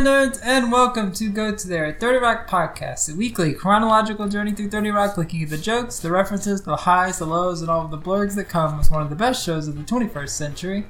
[0.00, 4.70] nerds, and welcome to Go To There, 30 Rock Podcast, a weekly chronological journey through
[4.70, 7.90] 30 Rock, looking at the jokes, the references, the highs, the lows, and all of
[7.90, 10.86] the blurgs that come with one of the best shows of the 21st century.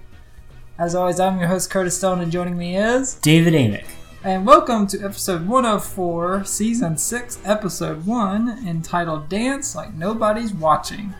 [0.78, 3.14] As always, I'm your host, Curtis Stone, and joining me is.
[3.14, 3.86] David Amick.
[4.22, 11.12] And welcome to episode 104, season 6, episode 1, entitled Dance Like Nobody's Watching.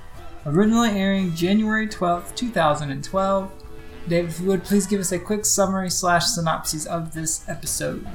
[0.47, 3.62] Originally airing January 12th, 2012.
[4.09, 8.07] David, if you would please give us a quick summary slash synopsis of this episode.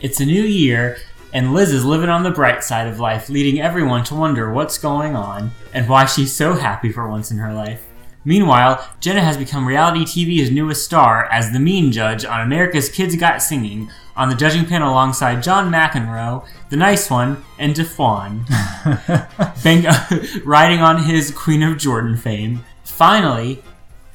[0.00, 0.96] It's a new year,
[1.32, 4.78] and Liz is living on the bright side of life, leading everyone to wonder what's
[4.78, 7.84] going on and why she's so happy for once in her life.
[8.24, 13.16] Meanwhile, Jenna has become reality TV's newest star as the mean judge on America's Kids
[13.16, 18.44] Got Singing on the judging panel alongside John McEnroe, the nice one, and D'Fwan,
[20.44, 22.64] riding on his Queen of Jordan fame.
[22.84, 23.62] Finally,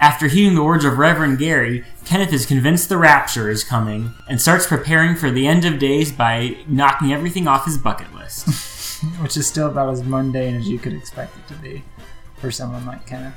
[0.03, 4.41] after hearing the words of Reverend Gary, Kenneth is convinced the rapture is coming and
[4.41, 8.45] starts preparing for the end of days by knocking everything off his bucket list.
[9.21, 11.85] Which is still about as mundane as you could expect it to be
[12.35, 13.33] for someone like Kenneth.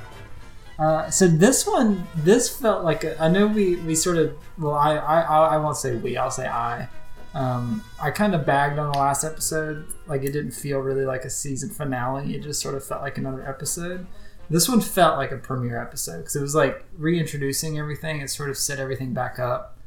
[0.77, 4.73] Uh, so this one, this felt like a, I know we, we sort of well
[4.73, 6.89] I, I I won't say we I'll say I
[7.33, 11.23] um, I kind of bagged on the last episode like it didn't feel really like
[11.23, 14.05] a season finale it just sort of felt like another episode
[14.49, 18.49] this one felt like a premiere episode because it was like reintroducing everything it sort
[18.49, 19.77] of set everything back up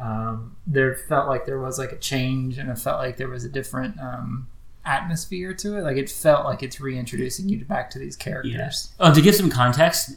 [0.00, 3.44] um, there felt like there was like a change and it felt like there was
[3.44, 4.46] a different um,
[4.84, 8.92] atmosphere to it like it felt like it's reintroducing you back to these characters Yes.
[9.00, 10.12] Oh, to give some context,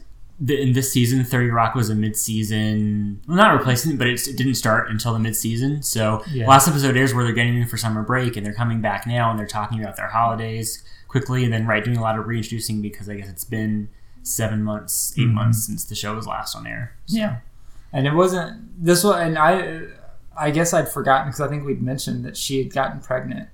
[0.48, 4.56] in this season, 30 Rock was a mid-season, well, not replacement, but it's, it didn't
[4.56, 5.84] start until the mid-season.
[5.84, 6.48] So Yeah.
[6.48, 9.30] last episode airs where they're getting in for summer break and they're coming back now
[9.30, 12.82] and they're talking about their holidays quickly and then right doing a lot of reintroducing
[12.82, 13.90] because I guess it's been
[14.24, 15.34] seven months, 8 Mhm.
[15.34, 16.94] months since the show was last on air.
[17.06, 17.40] So- Yeah,
[17.92, 19.20] and it wasn't this one.
[19.28, 19.82] And I,
[20.38, 23.50] I guess I'd forgotten because I think we'd mentioned that she had gotten pregnant.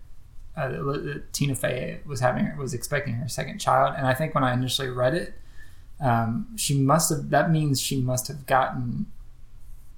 [0.56, 4.36] Uh, that- that Tina Fey was having was expecting her second child, and I think
[4.36, 5.34] when I initially read it,
[6.00, 7.30] um, she must have.
[7.31, 9.08] That means she must have gotten.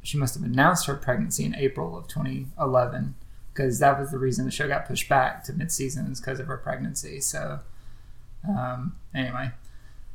[0.02, 3.16] She must have announced her pregnancy in April of 2011
[3.60, 6.48] because that was the reason the show got pushed back to mid-season is because of
[6.48, 7.20] her pregnancy.
[7.20, 7.60] So,
[8.48, 9.52] um, anyway,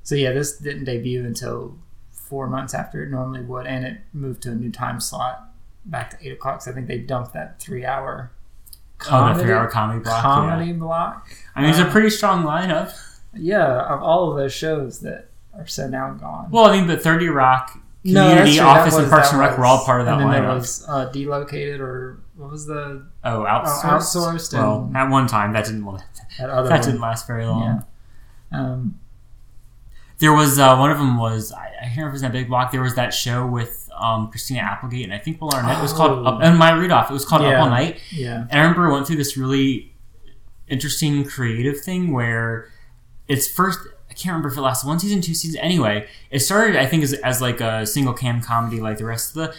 [0.03, 1.77] so yeah, this didn't debut until
[2.10, 5.47] four months after it normally would, and it moved to a new time slot
[5.84, 6.62] back to eight o'clock.
[6.62, 10.22] So I think they dumped that three-hour Oh, comedy, three-hour comedy block.
[10.22, 10.72] comedy Yeah.
[10.78, 11.28] block.
[11.55, 12.93] I mean, it's a Uh, pretty strong lineup.
[13.34, 16.50] Yeah, of all of those shows that are so now gone.
[16.50, 17.78] Well, I mean, but 30 Rock,
[18.13, 18.57] Community.
[18.59, 20.31] That Office, and was- Parks that and Rec were all was- part of that and
[20.31, 20.55] lineup.
[20.57, 23.83] was uh, delocated or what was the Oh, oh, outsourced.
[23.83, 25.85] outsourced Well, and at one time that didn't
[26.39, 26.85] that other that one.
[26.87, 27.85] didn't last very long.
[28.53, 28.59] Yeah.
[28.61, 28.99] Um,
[30.19, 32.33] There was uh, one of them was I, I can't remember if it was that
[32.33, 32.71] big block.
[32.73, 35.79] There was that show with um, Christina Applegate and I think Will Arnett.
[35.79, 36.25] It was called Oh.
[36.25, 37.09] Up, and Maya Rudolph.
[37.11, 38.01] It was called Up All Night.
[38.11, 38.47] yeah.
[38.51, 39.93] And I remember I went through this really
[40.69, 42.69] interesting creative thing where
[43.29, 43.79] it's first.
[44.15, 45.61] I can't remember if it lasted one season, two seasons.
[45.61, 49.31] Anyway, it started I think as, as like a single cam comedy like the rest
[49.31, 49.55] of the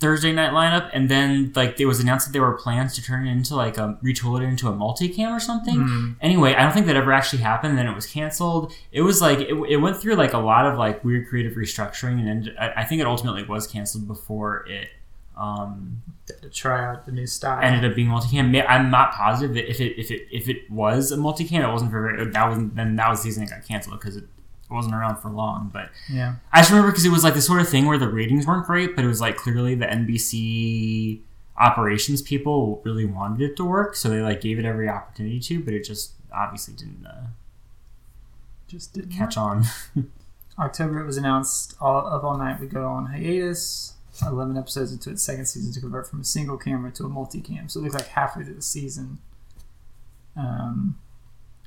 [0.00, 3.26] Thursday night lineup, and then like there was announced that there were plans to turn
[3.26, 5.76] it into like a retool it into a multicam or something.
[5.76, 6.16] Mm.
[6.22, 7.76] Anyway, I don't think that ever actually happened.
[7.76, 8.72] Then it was canceled.
[8.92, 12.20] It was like it, it went through like a lot of like weird creative restructuring,
[12.20, 14.88] and then I, I think it ultimately was canceled before it
[15.38, 17.60] um, To try out the new style.
[17.62, 18.64] ended up being multicam.
[18.68, 21.90] I'm not positive that if it if it if it was a multicam, it wasn't
[21.90, 24.24] for very, that was then that was the season it got canceled because it
[24.70, 25.70] wasn't around for long.
[25.72, 26.34] But yeah.
[26.52, 28.66] I just remember because it was like the sort of thing where the ratings weren't
[28.66, 31.20] great, but it was like clearly the NBC
[31.56, 35.62] operations people really wanted it to work, so they like gave it every opportunity to,
[35.62, 37.26] but it just obviously didn't uh,
[38.66, 39.64] Just didn't catch on.
[40.58, 43.94] October it was announced all of all night we go on hiatus.
[44.22, 47.68] Eleven episodes into its second season to convert from a single camera to a multi-cam.
[47.68, 49.18] So it looks like halfway through the season
[50.36, 50.98] um,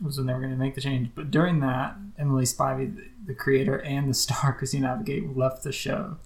[0.02, 1.12] was when they were going to make the change.
[1.14, 6.18] But during that, Emily Spivey, the, creator and the star Christina Applegate, left the show,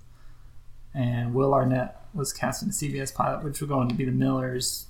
[0.94, 4.12] and Will Arnett was cast in the CBS pilot, which were going to be the
[4.12, 4.88] Millers.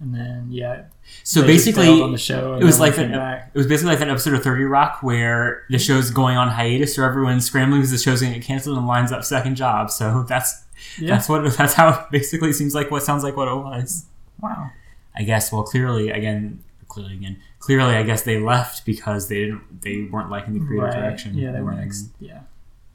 [0.00, 0.84] And then yeah,
[1.24, 2.54] So basically, on the show.
[2.54, 3.50] it was like back.
[3.52, 6.98] It was basically like that episode of 30 Rock where the show's going on hiatus,
[6.98, 9.90] or everyone's scrambling because the show's going to get canceled and lines up second job.
[9.90, 10.64] So that's
[10.98, 11.08] Yeah.
[11.16, 14.06] that's what that's how it basically seems like what sounds like what it was.
[14.40, 14.70] Wow.
[15.14, 15.52] I guess.
[15.52, 20.30] Well, clearly, again, clearly again, clearly, I guess they left because they didn't they weren't
[20.30, 20.94] liking the creative Right.
[20.98, 21.36] direction.
[21.36, 21.80] Yeah, they weren't.
[21.80, 22.40] Ex- yeah.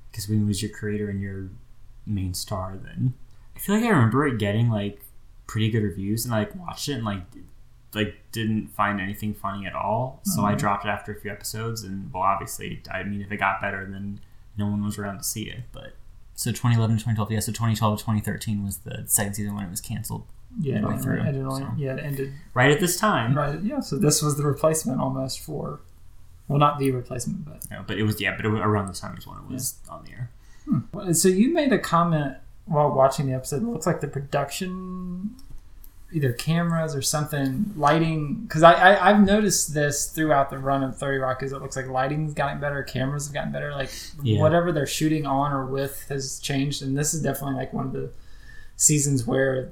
[0.10, 1.50] because when you lose your creator and your
[2.08, 3.14] main star, then
[3.56, 5.02] I feel like I remember it getting like
[5.48, 7.22] pretty good reviews, and I like watched it and like
[7.94, 10.20] like didn't find anything funny at all.
[10.24, 10.58] So I Mhm.
[10.60, 13.86] dropped it after a few episodes, and well, obviously, I mean, if it got better,
[13.90, 14.20] then
[14.58, 15.64] no one was around to see it.
[15.72, 15.96] But
[16.38, 17.40] So 2011, 2012, yeah.
[17.40, 20.26] So 2012 to 2013 was the second season when it was canceled.
[20.60, 21.72] Yeah, Midway it, through, ended only, so.
[21.78, 23.34] yeah, it ended Right at this time.
[23.34, 23.62] right.
[23.62, 25.80] Yeah, so this was the replacement almost for,
[26.50, 29.00] well, not the replacement, but No, but it was yeah, but it was around this
[29.00, 30.32] time was when it was on the air.
[30.92, 32.36] Well, So you made a comment
[32.66, 33.64] while watching the episode.
[33.64, 35.36] It looks like the production,
[36.14, 38.36] either cameras or something, lighting.
[38.44, 41.44] Because I, I I've noticed this throughout the run of Thirty Rock.
[41.44, 43.72] Is it looks like lighting's gotten better, cameras have gotten better.
[43.72, 43.92] Like
[44.24, 44.40] Yeah.
[44.40, 46.82] whatever they're shooting on or with has changed.
[46.82, 48.12] And this is definitely like one of the
[48.76, 49.72] seasons where.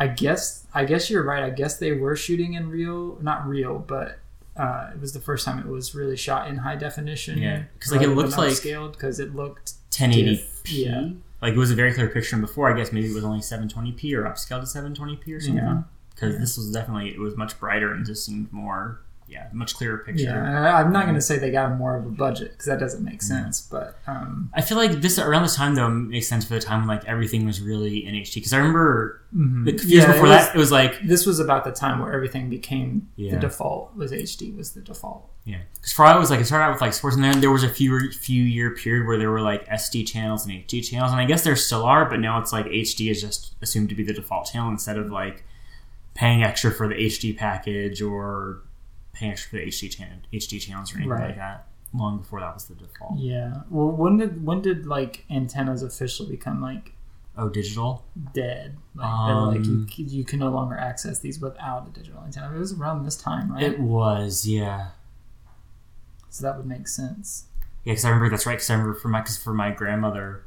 [0.00, 1.42] I guess I guess you're right.
[1.42, 4.20] I guess they were shooting in real, not real, but
[4.56, 7.36] uh, it was the first time it was really shot in high definition.
[7.38, 10.84] Yeah, 'cause, like, it looks like- scaled because it looked 1080p.
[10.84, 11.08] Yeah.
[11.40, 13.40] Like it was a very clear picture, and before I guess maybe it was only
[13.40, 15.56] 720p or upscaled to 720p or something.
[15.64, 15.82] Yeah.
[16.14, 16.40] Because Yeah.
[16.40, 20.24] this was definitely it was much brighter and just seemed more yeah much clearer picture.
[20.24, 23.04] Yeah, I'm not going to say they got more of a budget because that doesn't
[23.04, 23.60] make sense.
[23.60, 26.80] But um, I feel like this around this time though makes sense for the time
[26.80, 28.36] when like everything was really in HD.
[28.36, 31.26] Because I remember the few years Yeah, it before was- that it was like this
[31.26, 33.34] was about the time where everything became Yeah.
[33.34, 33.94] the default.
[33.96, 35.28] Was HD was the default?
[35.44, 35.58] yeah.
[35.74, 37.64] Because for I was like it started out with like sports, and then there was
[37.64, 41.20] a few few year period where there were like SD channels and HD channels, and
[41.20, 44.02] I guess there still are, but now it's like HD is just assumed to be
[44.04, 45.44] the default channel instead of like
[46.14, 48.62] paying extra for the HD package or
[49.18, 51.26] paying extra for the HD channel HD channels or anything Right.
[51.28, 51.66] like that.
[51.94, 53.18] Long before that was the default.
[53.18, 53.62] Yeah.
[53.70, 56.94] Well, when did when did like antennas officially become like
[57.36, 58.04] Oh, digital.
[58.34, 58.76] dead?
[58.96, 62.54] Like, they're like you, Um, you can no longer access these without a digital antenna.
[62.54, 63.62] It was around this time, right?
[63.62, 64.88] It was, yeah.
[66.30, 67.46] so that would make sense.
[67.84, 68.54] Yeah, because I remember that's right.
[68.56, 70.44] Because I remember for my cause for my grandmother,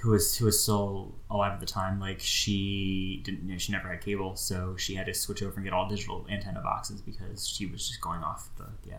[0.00, 3.72] who was who was still alive at the time, like she didn't, you know, she
[3.72, 7.00] never had cable, so she had to switch over and get all digital antenna boxes
[7.00, 8.98] because she was just going off the yeah.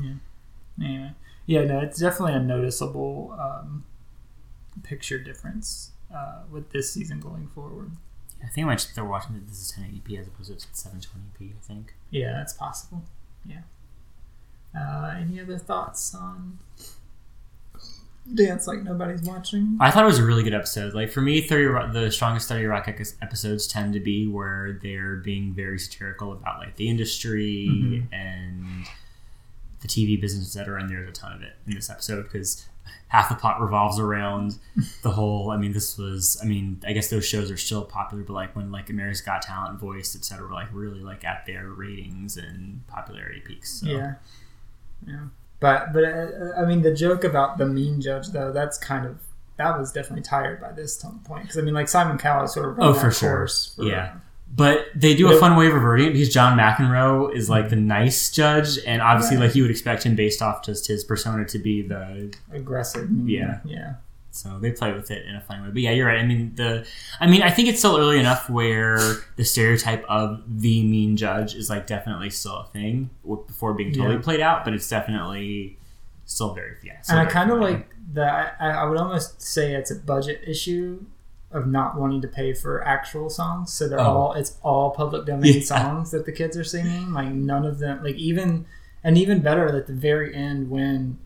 [0.00, 0.14] Yeah.
[0.82, 1.12] Anyway,
[1.46, 3.84] yeah, no, it's definitely a noticeable um,
[4.82, 7.92] picture difference uh, with this season going forward.
[8.42, 11.52] I think I they're watching that this is 1080p as opposed to 720p.
[11.52, 11.94] I think.
[12.10, 13.04] Yeah, that's possible.
[13.46, 13.62] Yeah.
[14.78, 16.58] Uh, any other thoughts on
[18.32, 19.76] dance like nobody's watching?
[19.80, 20.94] I thought it was a really good episode.
[20.94, 22.88] Like for me, 30 Rock, the strongest 30 Rock
[23.20, 28.06] episodes tend to be where they're being very satirical about like the industry Mhm.
[28.12, 28.64] and
[29.80, 30.80] the TV business, etc.
[30.80, 32.66] And there's a ton of it in this episode because
[33.08, 34.56] half the plot revolves around
[35.02, 35.50] the whole.
[35.50, 36.38] I mean, this was.
[36.42, 39.42] I mean, I guess those shows are still popular, but like when like America's Got
[39.42, 40.46] Talent, Voice, etc.
[40.48, 43.80] were like really like at their ratings and popularity peaks.
[43.80, 43.86] So.
[43.86, 44.14] Yeah,
[45.06, 45.24] yeah.
[45.60, 49.18] But but uh, I mean, the joke about the mean judge though, that's kind of
[49.56, 52.78] that was definitely tired by this point because I mean, like Simon Cowell sort of
[52.80, 53.46] Oh, for sure.
[53.48, 54.14] for- Yeah.
[54.56, 57.76] But they do a fun way of reverting it because John McEnroe is like the
[57.76, 59.46] nice judge, and obviously, Right.
[59.46, 62.32] like you would expect him based off just his persona to be the.
[62.52, 63.08] aggressive.
[63.24, 63.58] Yeah.
[63.64, 63.94] yeah,
[64.34, 65.68] So they play with it in a fun way.
[65.70, 66.18] But yeah, you're right.
[66.18, 66.84] I mean, the.
[67.20, 68.98] I mean, I think it's still early enough where
[69.36, 74.16] the stereotype of the mean judge is like definitely still a thing before being totally
[74.16, 74.20] Yeah.
[74.22, 74.64] played out.
[74.64, 75.78] But it's definitely
[76.26, 77.00] still very yeah.
[77.02, 77.74] still and I kind of funny.
[77.74, 78.56] like that.
[78.58, 81.04] I, I would almost say it's a budget issue
[81.52, 83.72] of not wanting to pay for actual songs.
[83.72, 84.16] So they're Oh.
[84.16, 85.60] all it's all public domain Yeah.
[85.62, 87.12] songs that the kids are singing.
[87.12, 88.66] Like none of them, like even
[89.04, 91.18] and even better at the very end when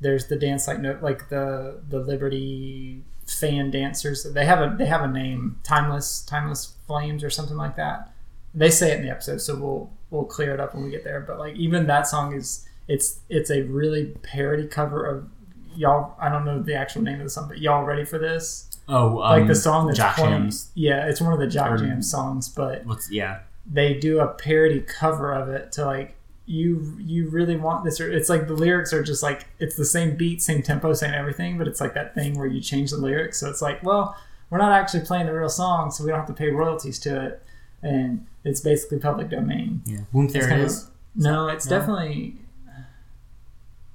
[0.00, 4.24] there's the dance like no like the the Liberty fan dancers.
[4.24, 8.12] They have a they have a name, timeless timeless flames or something like that.
[8.54, 11.04] They say it in the episode, so we'll we'll clear it up when we get
[11.04, 11.20] there.
[11.20, 15.28] But like even that song is it's it's a really parody cover of
[15.74, 16.14] y'all.
[16.20, 18.64] I don't know the actual name of the song, but y'all ready for this?
[18.88, 20.32] oh um, Like the song that's Jock playing.
[20.44, 20.70] Jams.
[20.74, 23.40] Yeah, it's one of the Jock Or- Jam songs, but What's yeah
[23.70, 26.14] they do a parody cover of it to like
[26.50, 29.84] you you really want this or it's like the lyrics are just like it's the
[29.84, 32.96] same beat same tempo same everything but it's like that thing where you change the
[32.96, 34.16] lyrics so it's like well
[34.48, 37.22] we're not actually playing the real song so we don't have to pay royalties to
[37.26, 37.42] it
[37.82, 39.98] and it's basically public domain yeah.
[40.10, 40.88] Boom, there of- is.
[41.14, 41.78] no it's No?
[41.78, 42.36] definitely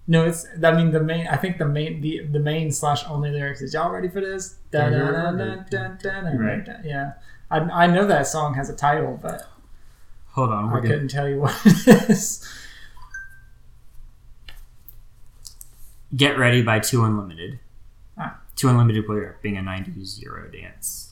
[0.08, 3.32] no it's i mean the main i think the main the, the main slash only
[3.32, 6.68] lyrics is y'all ready for this da, da, da, da, da, da, da, Right.
[6.84, 7.14] yeah
[7.50, 9.48] I, I know that song has a title but
[10.34, 12.48] Hold on, I couldn't tell you what it is.
[16.16, 17.60] Get Ready by Two Unlimited.
[18.18, 18.40] Ah.
[18.56, 21.12] Two Unlimited player being a 90s Euro dance.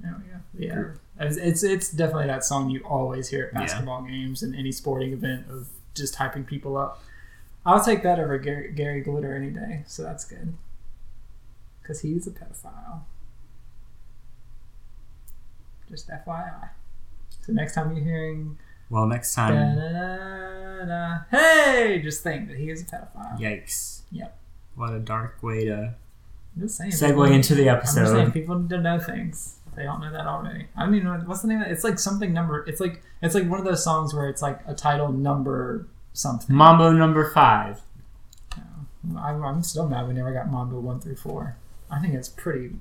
[0.00, 0.16] There
[0.54, 0.92] we go.
[1.18, 3.60] Yeah, it's, it's definitely that song you always hear at Yeah.
[3.60, 7.02] basketball games and any sporting event of just hyping people up.
[7.66, 10.54] I'll take that over Gary, Gary Glitter any day, so that's good.
[11.82, 13.00] Because he's a pedophile.
[15.90, 16.68] Just FYI.
[17.48, 18.58] So next time you're hearing
[18.90, 23.38] Well, next time, da, da, da, hey, just think that he is a pedophile.
[23.40, 24.02] yikes.
[24.12, 24.38] Yep.
[24.74, 25.94] What a dark way to.
[26.66, 26.90] Saying.
[26.90, 28.32] segue people- into the I'm just saying episode.
[28.34, 29.60] people need to know things.
[29.74, 30.66] They don't know that already.
[30.76, 31.62] I don't even know what's the name.
[31.62, 31.70] of it?
[31.70, 32.64] It's like something number.
[32.66, 36.54] It's like it's like one of those songs where it's like a title number something.
[36.54, 37.80] Mambo number five.
[39.16, 41.56] I, I'm still mad we never got Mambo one through four.
[41.90, 42.72] I think it's pretty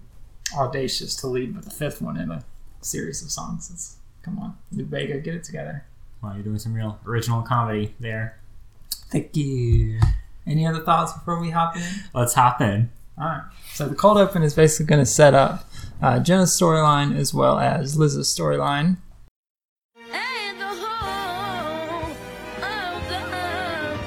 [0.58, 2.44] audacious to lead with the fifth one in a
[2.82, 3.70] series of songs.
[3.72, 3.98] It's
[4.28, 5.86] come on, Lou Bega, get it together.
[6.22, 8.38] Well, you're doing some real original comedy there.
[9.10, 10.02] Thank you.
[10.46, 11.84] Any other thoughts before we hop in?
[12.14, 12.90] Let's hop in.
[13.18, 13.44] All right.
[13.74, 15.70] So the cold open is basically going to set up
[16.02, 18.98] uh, Jenna's storyline as well as Liz's storyline.
[20.12, 22.12] And the whole
[22.62, 24.00] of the rain.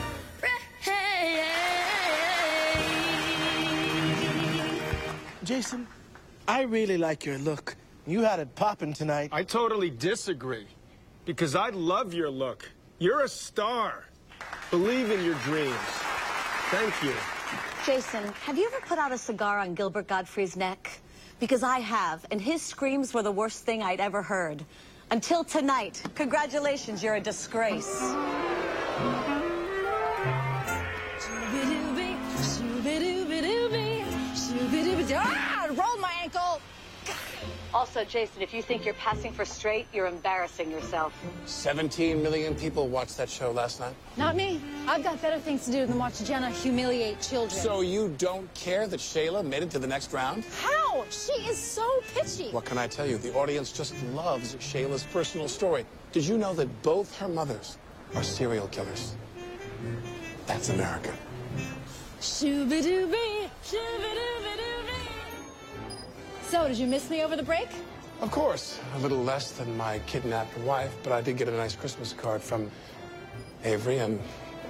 [5.45, 5.87] Jason,
[6.47, 7.75] I really like your look.
[8.11, 9.29] You had it popping tonight.
[9.31, 10.67] I totally disagree.
[11.27, 12.69] Because I love your look.
[12.99, 14.05] You're a star.
[14.73, 15.77] Believe in your dreams.
[16.73, 17.15] Thank you.
[17.87, 20.91] Jason, have you ever put out a cigar on Gilbert Gottfried's neck?
[21.39, 24.65] Because I have, and his screams were the worst thing I'd ever heard.
[25.13, 26.03] Until tonight.
[26.17, 28.01] Congratulations, you're a disgrace.
[37.73, 41.13] Also, Jason, if you think you're passing for straight, you're embarrassing yourself.
[41.47, 43.95] 17 million people watched that show last night.
[44.17, 44.61] Not me.
[44.89, 47.61] I've got better things to do than watch Jenna humiliate children.
[47.61, 50.45] So you don't care that Shayla made it to the next round?
[50.63, 51.05] How?
[51.11, 52.51] She is so pitchy.
[52.51, 53.19] What can I tell you?
[53.19, 55.87] The audience just loves Shayla's personal story.
[56.11, 57.79] Did you know that both her mothers
[58.17, 59.15] are serial killers?
[60.47, 61.15] That's America.
[62.21, 64.40] Shoo-be-doo-be, shoo-be-doo-be-doo-be.
[66.51, 67.69] So, did you miss me over the break?
[68.21, 71.77] Of course, a little less than my kidnapped wife, but I did get a nice
[71.77, 72.69] Christmas card from
[73.63, 74.19] Avery and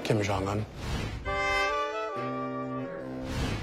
[0.04, 0.66] Kim Jong Un.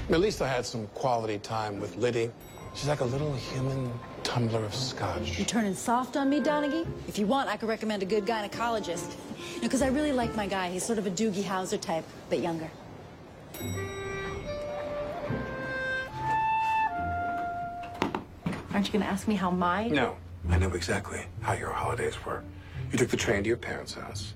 [0.09, 2.31] At least I had some quality time with Liddy.
[2.74, 3.91] She's like a little human
[4.24, 5.38] tumbler of scotch.
[5.38, 6.88] You're turning soft on me, Donaghy?
[7.07, 9.15] If you want, I could recommend a good gynecologist.
[9.62, 10.71] Because I really like my guy.
[10.71, 12.71] He's sort of a Doogie Howser type, but younger.
[18.77, 19.88] Aren't you going to ask me how my.
[19.88, 20.15] No,
[20.51, 22.43] I know exactly how your holidays were.
[22.91, 24.36] You took the train to your parents' house.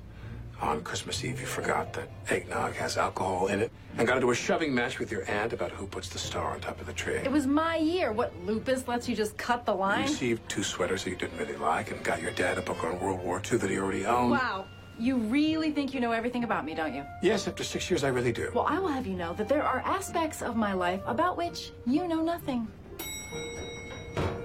[0.59, 4.33] On Christmas Eve, you forgot that eggnog has alcohol in it and got into a
[4.33, 7.17] shoving match with your aunt about who puts the star on top of the tree.
[7.17, 8.11] It was my year.
[8.13, 10.05] What, lupus lets you just cut the line?
[10.05, 12.83] You received two sweaters that you didn't really like and got your dad a book
[12.83, 14.31] on World War II that he already owned.
[14.31, 14.65] Wow.
[14.97, 17.05] You really think you know everything about me, don't you?
[17.21, 18.49] Yes, after six years, I really do.
[18.55, 21.73] Well, I will have you know that there are aspects of my life about which
[21.85, 22.67] you know nothing.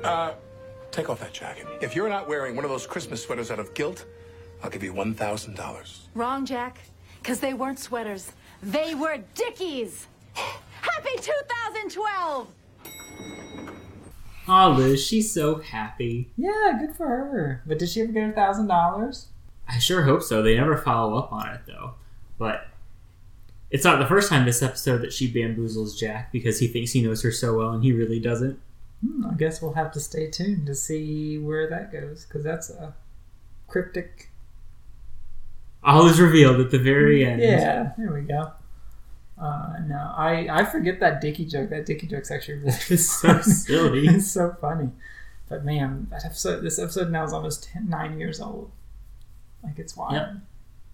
[0.07, 0.35] Uh,
[0.91, 1.67] take off that jacket.
[1.81, 4.05] If you're not wearing one of those Christmas sweaters out of guilt,
[4.63, 5.99] I'll give you $1,000.
[6.15, 6.79] Wrong, Jack.
[7.23, 8.33] Because they weren't sweaters.
[8.63, 10.07] They were Dickies.
[10.35, 12.49] Happy 2012!
[14.49, 16.31] Oh, Liz, she's so happy.
[16.37, 17.63] Yeah, good for her.
[17.67, 19.27] But did she ever get a thousand dollars?
[19.69, 20.43] I sure hope so.
[20.43, 21.95] They never follow up on it though.
[22.39, 22.69] But
[23.71, 27.03] it's not the first time this episode that she bamboozles Jack because he thinks he
[27.03, 28.61] knows her so well and he really doesn't.
[29.05, 32.71] Hmm, I guess we'll have to stay tuned to see where that goes because that's
[32.71, 32.95] a
[33.67, 34.31] cryptic.
[35.83, 37.41] All is revealed at the very end.
[37.43, 38.53] Yeah, there we go.
[39.39, 41.71] Uh, no, I I forget that Dicky joke.
[41.71, 44.07] That Dicky joke's actually really It's so silly.
[44.09, 44.91] it's so funny.
[45.49, 48.71] But man, that episode, this episode now is almost 10, nine years old.
[49.63, 50.15] Like it's wild.
[50.15, 50.37] Yep.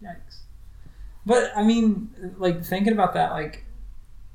[0.03, 0.39] Yikes.
[1.25, 3.65] But I mean, like thinking about that, like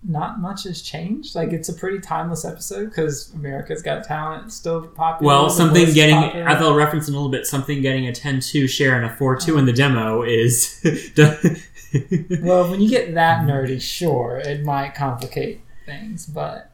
[0.07, 1.35] not much has changed.
[1.35, 5.33] Like it's a pretty timeless episode because America's Got Talent is still popular.
[5.33, 6.47] Well, something getting, popular.
[6.47, 9.09] I thought reference in a little bit, something getting a 10 2 share and a
[9.09, 10.81] 4 2 in the demo is.
[12.41, 16.71] well, when you get that nerdy, sure, it might complicate things, but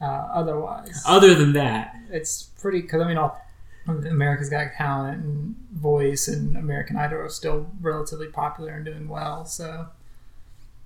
[0.00, 2.82] uh, otherwise, Other than that, it's pretty.
[2.82, 3.40] Because I mean, all
[3.86, 9.44] America's Got Talent and Voice and American Idol are still relatively popular and doing well.
[9.44, 9.88] So,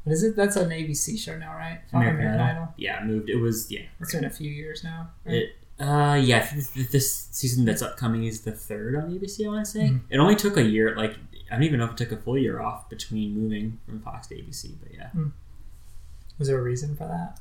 [0.04, 0.36] what is it?
[0.36, 1.80] That's an ABC show now, right?
[1.92, 2.68] American Idol.
[2.76, 3.28] Yeah, moved.
[3.28, 3.82] It was, yeah.
[4.00, 5.10] It's been a few years now.
[5.24, 5.34] right?
[5.36, 9.64] It, uh, yeah, this, this season that's upcoming is the third on ABC, I want
[9.64, 9.80] to say.
[9.88, 10.00] Mhm.
[10.10, 11.16] It only took a year, like,
[11.50, 14.26] I don't even know if it took a full year off between moving from Fox
[14.28, 15.08] to ABC, but yeah.
[16.38, 17.40] Was there a reason for that?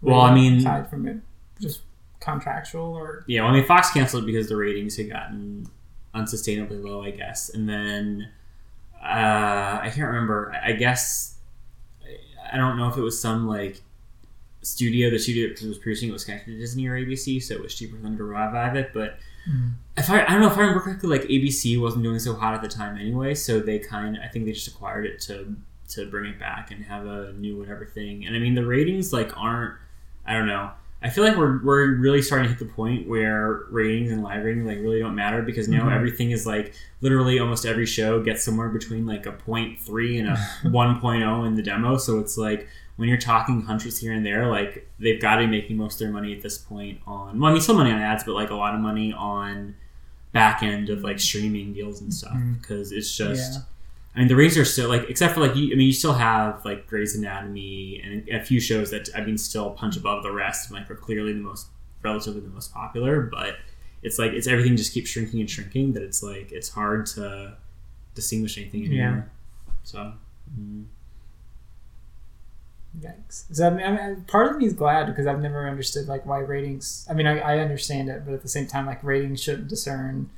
[0.00, 1.18] Well, I mean- aside from it,
[1.60, 1.82] just
[2.20, 5.66] contractual or Yeah, well, I mean, Fox canceled it because the ratings had gotten
[6.14, 7.48] unsustainably low, I guess.
[7.50, 8.28] And then,
[9.02, 10.54] uh, I can't remember.
[10.64, 11.31] I guess,
[12.52, 13.82] I don't know if it was some, like,
[14.62, 17.62] studio, the studio that was producing it was connected to Disney or ABC, so it
[17.62, 18.92] was cheaper for them to revive it.
[18.94, 19.70] But hmm.
[19.96, 22.54] if I, I don't know if I remember correctly, like, ABC wasn't doing so hot
[22.54, 25.56] at the time anyway, so they kind I think they just acquired it to
[25.90, 28.24] to bring it back and have a new whatever thing.
[28.24, 29.74] And I mean, the ratings, like, aren't
[30.24, 30.70] I don't know.
[31.04, 34.44] I feel like we're we're really starting to hit the point where ratings and live
[34.44, 35.96] ratings like really don't matter because now Mhm.
[35.96, 40.28] everything is like literally almost every show gets somewhere between like a point three and
[40.28, 41.96] a 1.0 in the demo.
[41.96, 45.46] So it's like when you're talking hundreds here and there, like they've got to be
[45.48, 47.40] making most of their money at this point on.
[47.40, 49.74] Well, I mean, some money on ads, but like a lot of money on
[50.32, 52.60] back end of like streaming deals and stuff Mhm.
[52.60, 53.52] because it's just.
[53.54, 53.58] Yeah.
[54.14, 56.12] I mean, the ratings are still like, except for like, you, I mean, you still
[56.12, 60.32] have like Grey's Anatomy and a few shows that I mean still punch above the
[60.32, 61.68] rest, and like are clearly the most
[62.02, 63.22] relatively the most popular.
[63.22, 63.56] But
[64.02, 67.56] it's like it's everything just keeps shrinking and shrinking that it's like it's hard to
[68.14, 69.30] distinguish anything anymore.
[69.84, 70.12] So
[70.60, 70.84] mm,
[73.00, 73.44] Yikes.
[73.52, 76.26] So I mean, I mean, part of me is glad because I've never understood like
[76.26, 77.06] why ratings.
[77.08, 80.28] I mean, I, I understand it, but at the same time, like ratings shouldn't discern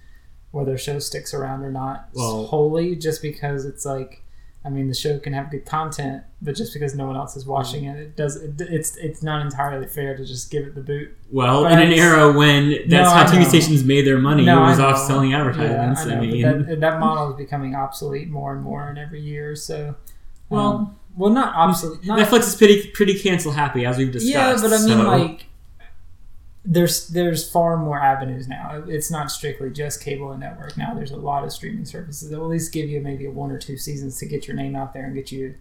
[0.54, 4.20] whether a show sticks around or not Well- wholly just because it's like.
[4.66, 7.44] I mean, the show can have good content, but just because no one else is
[7.44, 8.36] watching it, it does.
[8.36, 11.14] It, it's it's not entirely fair to just give it the boot.
[11.30, 14.62] well, But in an era when that's No, how TV stations made their money, No,
[14.62, 16.06] it I was off selling advertisements.
[16.06, 18.96] Yeah, I, know, but mean, that, that model is becoming obsolete more and more in
[18.96, 19.54] every year.
[19.54, 19.96] So,
[20.48, 22.02] Well, um, well, not obsolete.
[22.06, 24.32] Not, Netflix is pretty pretty cancel happy as we've discussed.
[24.32, 25.44] Yeah, but I mean, so- like,
[26.64, 28.82] there's there's far more avenues now.
[28.88, 30.94] It's not strictly just cable and network now.
[30.94, 33.58] There's a lot of streaming services that will at least give you maybe one or
[33.58, 35.56] two seasons to get your name out there and get you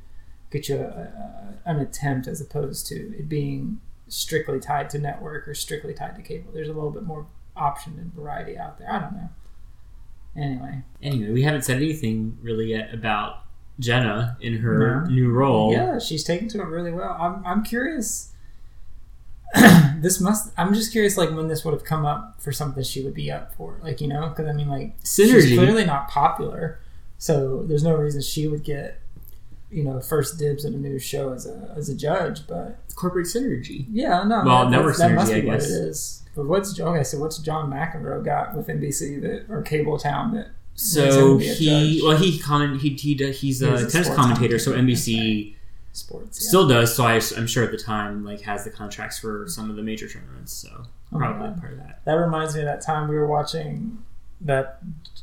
[0.50, 5.48] get you a, a, an attempt as opposed to it being strictly tied to network
[5.48, 6.52] or strictly tied to cable.
[6.54, 8.90] There's a little bit more option and variety out there.
[8.92, 9.30] I don't know.
[10.36, 13.44] Anyway, Anyway, we haven't said anything really yet about
[13.80, 15.10] Jenna in her No.
[15.12, 15.72] new role.
[15.72, 17.16] Yeah, she's taken to it really well.
[17.20, 18.33] I'm, I'm curious.
[20.02, 20.52] this must.
[20.58, 23.32] I'm just curious, like when this would have come up for something she would be
[23.32, 25.56] up for, like you know, because I mean, like she's Synergy.
[25.56, 26.80] clearly not popular,
[27.18, 29.00] so there's no reason she would get,
[29.70, 32.48] you know, first dibs at a new show as a as a judge.
[32.48, 33.86] But Corporate synergy.
[33.92, 36.24] yeah, no, Well, that, network that must synergy, be I what it is.
[36.36, 37.04] But what's okay?
[37.04, 40.48] So what's John McEnroe got with NBC that or Cable Town that?
[40.76, 44.58] So he, well, he comment he he he's a tennis sports commentator.
[44.58, 45.56] So commentator, NBC
[45.94, 46.50] sports yeah.
[46.50, 46.96] still does.
[46.96, 49.84] So I, am sure at the time like has the contracts for some of the
[49.84, 50.52] major tournaments.
[50.54, 52.02] So Oh probably part of that.
[52.06, 54.04] That reminds me of that time we were watching
[54.42, 54.80] that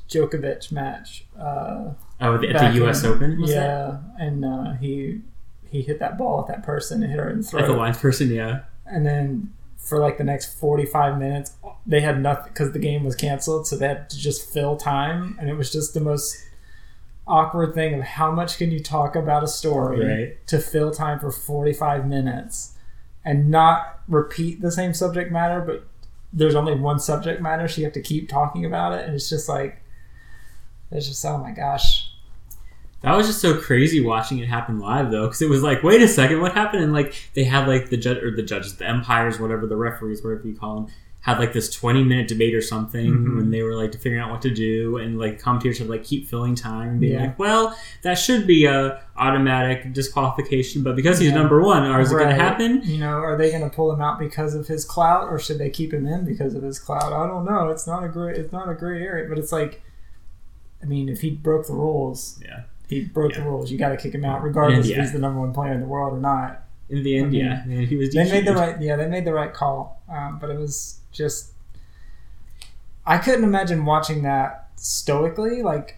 [0.09, 1.27] Djokovic match.
[1.39, 1.91] Uh,
[2.23, 3.03] Oh, at the U.S.
[3.03, 3.41] in- Open.
[3.41, 5.23] Yeah, and uh, he
[5.71, 7.63] he hit that ball at that person and hit her in the throat.
[7.63, 8.61] At the line person, yeah.
[8.85, 11.53] And then for like the next forty five minutes,
[11.87, 15.37] they had nothing because the game was canceled, so they had to just fill time,
[15.41, 16.45] and it was just the most
[17.31, 20.47] awkward thing of how much can you talk about a story Right.
[20.49, 22.75] to fill time for 45 minutes
[23.25, 25.87] and not repeat the same subject matter but
[26.33, 29.29] there's only one subject matter so you have to keep talking about it and it's
[29.29, 29.83] just like
[30.91, 32.11] it's just oh my gosh
[33.03, 36.03] That was just so crazy watching it happen live though, because it was like, wait
[36.03, 36.83] a second, what happened?
[36.85, 40.23] And like they had like the judge or the judges, the umpires, whatever the referees,
[40.23, 40.87] whatever you call them,
[41.23, 43.37] had like this twenty minute debate or something Mhm.
[43.37, 46.27] when they were like figuring out what to do, and like commentators had like keep
[46.29, 47.21] filling time and being Yeah.
[47.27, 51.37] like, well, that should be a automatic disqualification, but because he's Yeah.
[51.37, 52.81] number one, or is it going to happen?
[52.85, 55.59] you know are they going to pull him out because of his clout or should
[55.59, 58.37] they keep him in because of his clout i don't know it's not a great
[58.37, 59.83] it's not a great area but it's like
[60.83, 62.61] i mean if he broke the rules Yeah.
[62.89, 64.97] he broke the rules you got to kick him out regardless Yeah.
[64.97, 67.31] if he's the number one player in the world or not In the end, I
[67.31, 68.13] mean, yeah, he was.
[68.15, 71.53] they made the right yeah they made the right call um, but it was just
[73.07, 75.97] i couldn't imagine watching that stoically like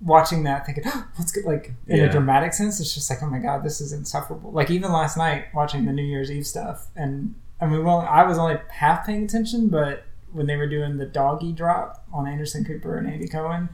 [0.00, 2.04] watching that thinking oh, let's get like in Yeah.
[2.04, 5.16] a dramatic sense it's just like oh my god this is insufferable like even last
[5.16, 9.06] night watching the new year's eve stuff and i mean well i was only half
[9.06, 13.26] paying attention but when they were doing the doggy drop on anderson cooper and andy
[13.26, 13.70] cohen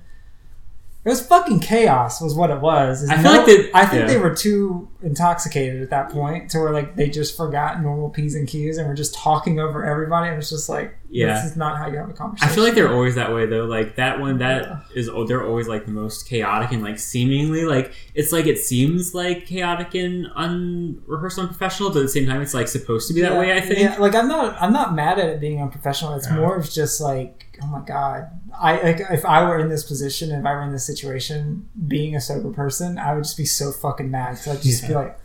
[1.05, 4.07] it was fucking chaos was what it was I feel like they- i think yeah.
[4.07, 8.35] they were too intoxicated at that point to where like they just forgot normal p's
[8.37, 11.35] and q's and were just talking over everybody it was just like Yeah.
[11.35, 13.47] this is not how you have a conversation I feel like they're always that way
[13.47, 13.65] though.
[13.65, 17.65] Like that one, that is oh, they're always like the most chaotic and like seemingly
[17.65, 22.41] like it's like it seems like chaotic and unrehearsed, unprofessional, but at the same time,
[22.41, 23.53] it's like supposed to be that Yeah, way.
[23.57, 23.79] I think.
[23.81, 26.15] Yeah, like I'm not I'm not mad at it being unprofessional.
[26.15, 26.37] It's Yeah.
[26.37, 28.31] more of just like, oh my god.
[28.59, 32.15] I like if I were in this position, if I were in this situation, being
[32.17, 34.39] a sober person, I would just be so fucking mad.
[34.39, 35.19] So I'd just be like,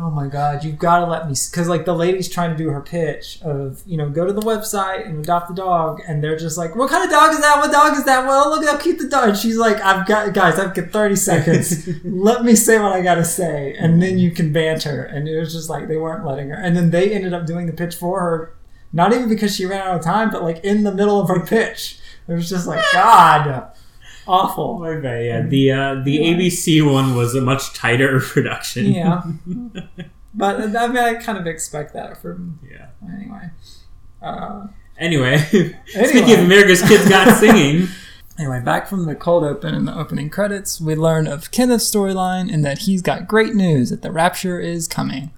[0.00, 1.34] oh my god, you've got to let me.
[1.50, 4.42] Because like the lady's trying to do her pitch of you know go to the
[4.42, 7.58] website and adopt the dog, and they're just like, what kind of dog is that?
[7.58, 8.26] What dog is that?
[8.26, 9.30] Well, look how cute the dog.
[9.30, 11.88] And she's like, I've got guys, I've got 30 seconds.
[12.04, 15.04] let me say what I gotta say, and then you can banter.
[15.04, 16.56] And it was just like they weren't letting her.
[16.56, 18.54] And then they ended up doing the pitch for her,
[18.92, 21.40] not even because she ran out of time, but like in the middle of her
[21.44, 21.98] pitch.
[22.28, 23.72] It was just like God,
[24.26, 24.78] awful.
[24.80, 25.24] Bad.
[25.24, 28.86] Yeah, the uh, the ABC one was a much tighter production.
[28.86, 29.22] Yeah.
[30.34, 32.86] but I mean, I kind of expect that from Yeah.
[33.12, 33.50] anyway.
[34.22, 34.66] Uh,
[34.98, 35.38] Anyway,
[35.86, 37.88] speaking of America's Kids Got Singing,
[38.38, 42.52] Anyway, back from the cold open and the opening credits, we learn of Kenneth's storyline
[42.52, 45.30] and that he's got great news that the rapture is coming.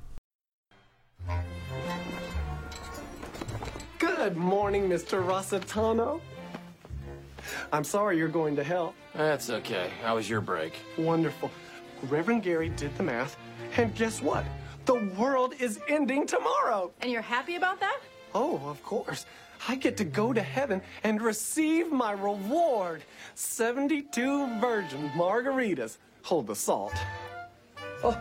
[4.23, 5.21] Good morning, Mr.
[5.27, 6.21] Rossitano.
[7.73, 8.95] I'm sorry you're going to hell.
[9.17, 9.91] That's okay.
[10.01, 10.75] How was your break?
[10.97, 11.51] Wonderful.
[12.05, 13.37] Reverend Gary did the math,
[13.77, 14.45] and guess what?
[14.85, 16.93] The world is ending tomorrow.
[17.01, 17.99] And you're happy about that?
[18.33, 19.27] Oh, of course.
[19.67, 23.03] I get to go to heaven and receive my reward
[23.35, 25.99] 72 virgin margaritas.
[26.23, 26.95] Hold the salt.
[28.05, 28.17] Oh,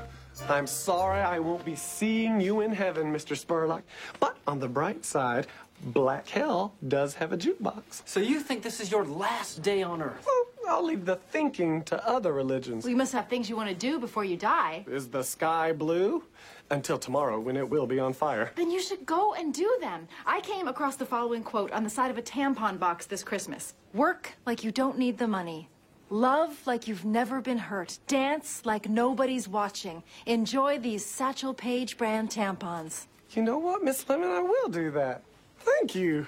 [0.50, 3.38] I'm sorry I won't be seeing you in heaven, Mr.
[3.38, 3.84] Spurlock.
[4.20, 5.48] But on the bright side,
[5.84, 8.04] Black Hell does have a jukebox.
[8.06, 10.26] So you think this is your last day on Earth?
[10.26, 12.84] Well, I'll leave the thinking to other religions.
[12.84, 14.86] Well, you must have things you want to do before you die.
[14.88, 16.24] Is the sky blue?
[16.70, 18.52] Until tomorrow, when it will be on fire.
[18.56, 20.08] Then you should go and do them.
[20.26, 23.74] I came across the following quote on the side of a tampon box this Christmas
[23.94, 25.68] Work like you don't need the money.
[26.10, 28.00] Love like you've never been hurt.
[28.08, 30.04] Dance like nobody's watching.
[30.26, 33.08] Enjoy these Satchel Paige brand tampons.
[33.32, 34.30] You know what, Miss Lemon?
[34.30, 35.24] I will do that.
[35.64, 36.28] Thank you.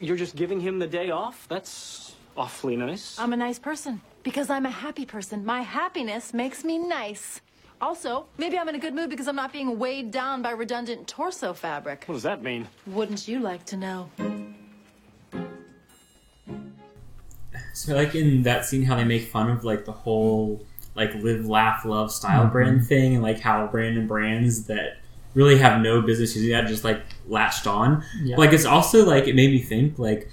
[0.00, 1.46] You're just giving him the day off?
[1.48, 3.18] That's awfully nice.
[3.18, 5.44] I'm a nice person because I'm a happy person.
[5.44, 7.40] My happiness makes me nice.
[7.80, 11.08] Also, maybe I'm in a good mood because I'm not being weighed down by redundant
[11.08, 12.04] torso fabric.
[12.06, 12.68] what does that mean?
[12.86, 14.10] Wouldn't you like to know?
[17.74, 21.46] so like in that scene, how they make fun of like the whole like live,
[21.46, 22.52] laugh, love style Mm-hmm.
[22.52, 24.98] brand thing, and like how random brands that
[25.34, 28.04] really have no business using that just like latched on.
[28.22, 28.36] Yeah.
[28.36, 30.30] Like it's also like it made me think like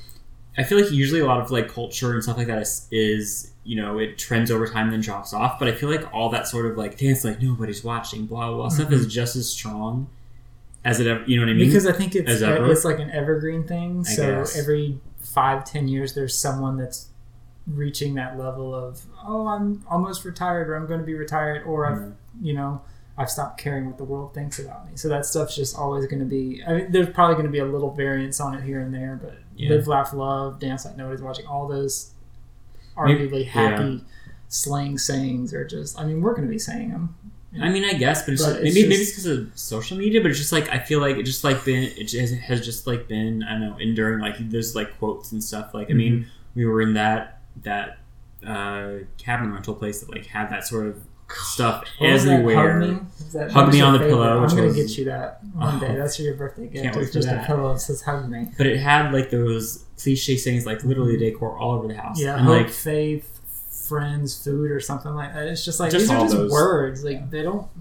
[0.57, 3.51] I feel like usually a lot of like culture and stuff like that is, is
[3.63, 5.59] you know it trends over time then drops off.
[5.59, 8.55] But I feel like all that sort of like dance like nobody's watching blah blah,
[8.57, 10.09] blah stuff is just as strong
[10.83, 11.23] as it ever.
[11.25, 11.63] You know what I mean?
[11.63, 11.69] Mm-hmm.
[11.69, 14.01] Because I think it's it's like an evergreen thing.
[14.07, 14.57] I So guess.
[14.57, 17.07] every five, ten years, there's someone that's
[17.67, 21.85] reaching that level of oh, I'm almost retired, or I'm going to be retired, or
[21.85, 22.81] I've you know
[23.19, 24.93] I've stopped caring what the world thinks about me.
[24.95, 26.63] So that stuff's just always going to be.
[26.65, 29.19] I mean, there's probably going to be a little variance on it here and there,
[29.21, 29.71] but Yeah.
[29.71, 31.45] live, laugh, love, dance like nobody's watching.
[31.45, 32.11] All those
[32.97, 34.03] Maybe- arguably happy
[34.47, 35.99] slang sayings are just.
[35.99, 37.15] I mean, we're going to be saying them.
[37.59, 39.97] I mean, I guess, but, it's But just, it's maybe maybe it's because of social
[39.97, 40.21] media.
[40.21, 42.85] But it's just like I feel like it just like been it just has just
[42.87, 44.19] like been I don't know enduring.
[44.19, 45.73] Like there's like quotes and stuff.
[45.73, 46.29] Like I mean, Mm-hmm.
[46.55, 47.97] we were in that that
[48.45, 51.01] uh, cabin rental place that like had that sort of
[51.33, 52.79] stuff What everywhere.
[52.81, 52.99] Hug me.
[53.33, 54.13] That- Hug me on the favorite?
[54.15, 55.79] pillow, I'm gonna get you that one Oh.
[55.79, 55.95] day.
[55.95, 56.95] That's your birthday gift.
[56.97, 57.43] It's just that.
[57.43, 61.13] a pillow that says "Hug me." But it had like those cliche sayings, like literally
[61.13, 61.25] mm-hmm.
[61.35, 62.19] decor all over the house.
[62.19, 65.47] Yeah, and hope, like faith, friends, food, or something like that.
[65.47, 66.51] It's just like Just these are just those.
[66.51, 67.03] words.
[67.03, 67.67] Like they don't.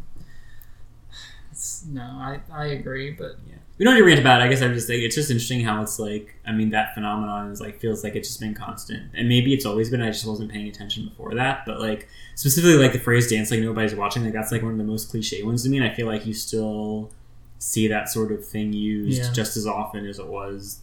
[1.50, 3.32] It's, no, I I agree, but
[3.78, 4.44] we don't need to rant about it.
[4.44, 7.50] I guess I'm just like it's just interesting how it's like I mean that phenomenon
[7.50, 10.02] is like feels like it's just been constant, and maybe it's always been.
[10.02, 13.60] I just wasn't paying attention before that, but like specifically like the phrase "dance like
[13.60, 15.78] nobody's watching," like that's like one of the most cliche ones to me.
[15.78, 17.10] And I feel like you still
[17.58, 19.32] see that sort of thing used Yeah.
[19.32, 20.80] just as often as it was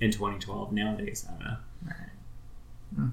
[0.00, 1.26] in 2012 nowadays.
[1.28, 1.56] I don't know.
[2.96, 3.08] Hmm.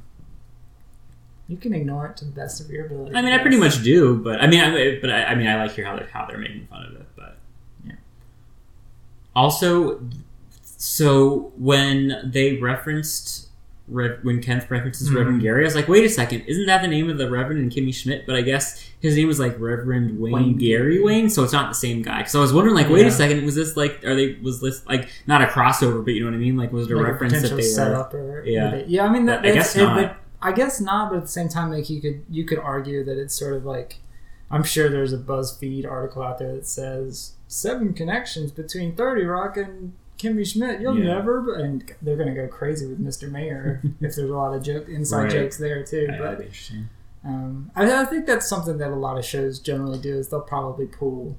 [1.50, 3.14] you can ignore it to the best of your ability.
[3.16, 5.58] I mean, I pretty much do, but I mean, I, but I, I mean, I
[5.62, 7.35] like hear how they're how they're making fun of it, but.
[9.36, 10.02] Also,
[10.64, 13.42] so when they referenced
[13.88, 15.16] Rev, when Kenneth references Mhm.
[15.16, 17.60] Reverend Gary, I was like, wait a second, isn't that the name of the Reverend
[17.62, 18.26] and Kimmy Schmidt?
[18.26, 21.70] But I guess his name was like Reverend Wayne, Wayne Gary Wayne, so it's not
[21.70, 22.24] the same guy.
[22.24, 23.08] So I was wondering, like, wait Yeah.
[23.08, 26.22] a second, was this like, are they was this like not a crossover, but you
[26.22, 26.58] know what I mean?
[26.58, 27.62] Like, was it a like reference a that they were?
[27.62, 28.76] setup or Yeah.
[28.78, 29.06] yeah, yeah.
[29.06, 30.02] I mean, that, I that's- guess it- not.
[30.02, 31.10] but I guess not.
[31.12, 33.66] But at the same time, like you could you could argue that it's sort of
[33.66, 33.98] like
[34.50, 39.58] I'm sure there's a BuzzFeed article out there that says seven connections between Thirty Rock
[39.58, 40.82] and Kimmy Schmidt.
[40.82, 41.16] You'll Yeah.
[41.16, 43.30] never, and they're gonna go crazy with Mr.
[43.32, 45.32] Mayor if there's a lot of joke inside Right.
[45.32, 46.08] jokes there too.
[46.10, 46.90] Yeah, but interesting.
[47.24, 50.42] um, I, I think that's something that a lot of shows generally do is they'll
[50.42, 51.38] probably pull,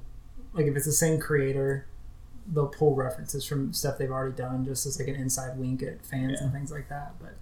[0.53, 1.85] like if it's the same creator,
[2.51, 6.05] they'll pull references from stuff they've already done just as like an inside wink at
[6.05, 7.13] fans and things like that.
[7.19, 7.35] But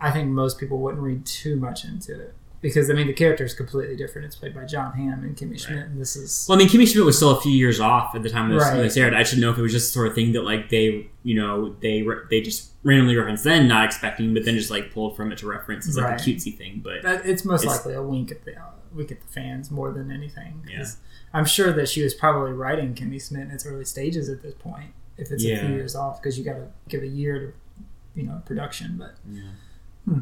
[0.00, 3.44] I think most people wouldn't read too much into it because I mean the character
[3.44, 4.24] is completely different.
[4.24, 6.86] It's played by Jon Hamm and Kimmy Schmidt, and this is Well, I mean, Kimmy
[6.90, 8.76] Schmidt was still a few years off at the time this, Right.
[8.78, 9.12] this aired.
[9.12, 11.34] I should know if it was just the sort of thing that like they, you
[11.34, 15.30] know, they they just randomly referenced then, not expecting, but then just like pulled from
[15.32, 16.20] it to reference as like Right.
[16.20, 16.80] a cutesy thing.
[16.82, 19.70] But that, it's most It's- likely a wink at the uh, wink at the fans
[19.70, 20.64] more than anything.
[20.70, 20.84] Yeah.
[21.34, 24.54] I'm sure that she was probably writing Kimmy Schmidt in its early stages at this
[24.54, 24.90] point.
[25.18, 27.52] If it's a few years off, because you got to give a year to,
[28.20, 28.96] you know, production.
[28.98, 29.42] But Yeah.
[30.06, 30.18] Hmm.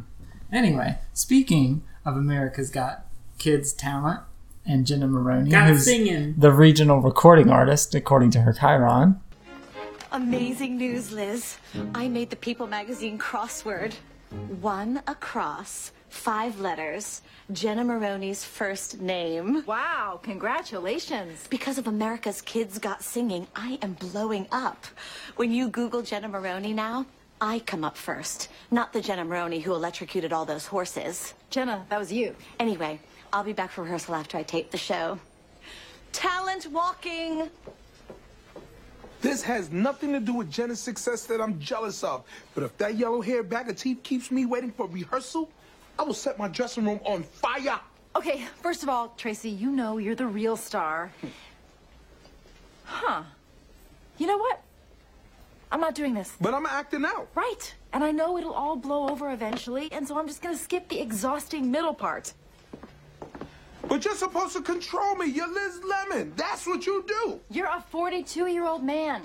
[0.53, 3.05] anyway, speaking of America's Got
[3.39, 4.21] Kids talent,
[4.67, 6.35] and Jenna Maroney, Got who's singing.
[6.37, 9.21] the regional recording artist, according to her Chiron.
[10.13, 11.57] Amazing news, Liz.
[11.95, 13.95] I made the People magazine crossword.
[14.61, 19.65] One across, five letters, Jenna Maroney's first name.
[19.67, 21.47] Wow, congratulations.
[21.49, 24.85] Because of America's Kids Got Singing, I am blowing up.
[25.37, 27.07] When you Google Jenna Maroney now,
[27.41, 31.33] I come up first, not the Jenna Maroney who electrocuted all those horses.
[31.49, 32.37] Jenna, that was you.
[32.59, 33.01] Anyway,
[33.33, 35.19] I'll be back for rehearsal after I tape the show.
[36.13, 37.49] Talent walking!
[39.23, 42.25] This has nothing to do with Jenna's success that I'm jealous of.
[42.55, 45.51] But if that yellow hair bag of teeth keeps me waiting for rehearsal,
[45.99, 47.81] I will set my dressing room on fire.
[48.17, 51.13] Okay, first of all, Tracy, you know you're the real star.
[52.85, 53.23] Huh.
[54.19, 54.63] You know what?
[55.73, 56.33] I'm not doing this.
[56.41, 57.29] But I'm acting out.
[57.35, 57.75] Right.
[57.93, 61.01] And I know it'll all blow over eventually, and so I'm just gonna skip the
[61.01, 62.33] exhausting middle part.
[63.89, 65.27] But you're supposed to control me.
[65.27, 66.33] You're Liz Lemon.
[66.37, 67.41] That's what you do.
[67.51, 69.23] You're a 42 year old man.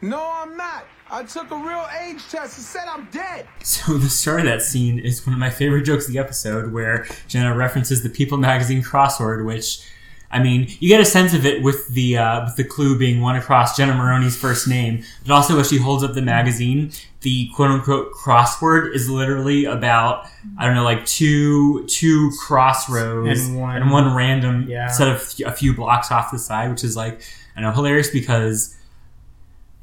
[0.00, 0.84] No, I'm not.
[1.10, 3.46] I took a real age test and said I'm dead.
[3.62, 6.72] So the start of that scene is one of my favorite jokes of the episode,
[6.72, 9.80] where Jenna references the People magazine crossword, which,
[10.30, 13.20] I mean, you get a sense of it with the uh, with the clue being
[13.22, 16.90] one across Jenna Maroney's first name, but also as she holds up the magazine,
[17.22, 20.26] the quote unquote crossword is literally about
[20.58, 24.88] I don't know, like two two crossroads And one- and one random Yeah.
[24.88, 27.22] set of a few blocks off the side, which is like
[27.56, 28.76] I know hilarious because,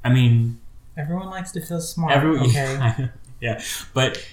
[0.03, 0.59] I mean,
[0.97, 2.13] Everyone likes to feel smart.
[2.13, 3.09] Every, okay.
[3.41, 3.61] yeah,
[3.95, 4.23] but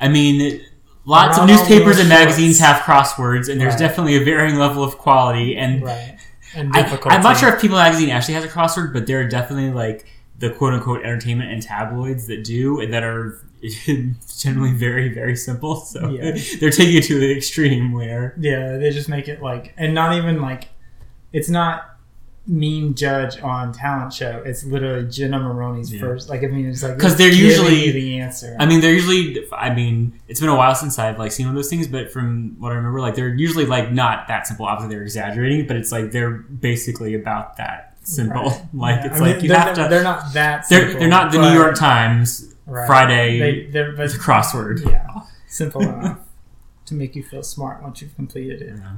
[0.00, 0.62] I mean,
[1.08, 3.78] lots of newspapers and magazines have crosswords, and there's Right.
[3.80, 5.56] definitely a varying level of quality.
[5.56, 6.16] And Right.
[6.54, 7.14] And I, difficulty.
[7.16, 10.06] I'm not sure if People Magazine actually has a crossword, but there are definitely like
[10.38, 13.38] the quote unquote entertainment and tabloids that do, and that are
[14.38, 15.76] generally very very simple.
[15.76, 16.36] So Yeah.
[16.60, 20.14] they're taking it to the extreme where Yeah, they just make it like, and not
[20.16, 20.68] even like,
[21.32, 21.97] it's not
[22.48, 24.42] mean judge on talent show.
[24.44, 26.00] It's literally Jenna Maroney's Yeah.
[26.00, 26.28] first.
[26.30, 28.56] Like, I mean, it's like because they're usually- the answer.
[28.58, 29.44] I mean, they're usually.
[29.52, 32.10] I mean, it's been a while since I've like seen one of those things, but
[32.10, 34.64] from what I remember, like they're usually like not that simple.
[34.66, 38.44] Obviously, they're exaggerating, but it's like they're basically about that simple.
[38.72, 38.74] Right.
[38.74, 39.06] Like Yeah.
[39.06, 39.86] it's I mean, like you have to.
[39.88, 40.64] They're not that.
[40.68, 42.86] They're, Simple, they're not the New York Times Right.
[42.86, 44.84] Friday They, they're but, crossword.
[44.90, 45.06] Yeah,
[45.46, 46.18] simple enough
[46.86, 48.74] to make you feel smart once you've completed it.
[48.76, 48.92] Yeah.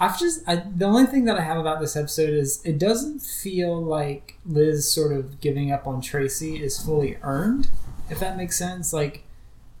[0.00, 3.20] I've just I, the only thing that I have about this episode is it doesn't
[3.20, 7.68] feel like Liz sort of giving up on Tracy is fully earned.
[8.10, 9.24] If that makes sense, like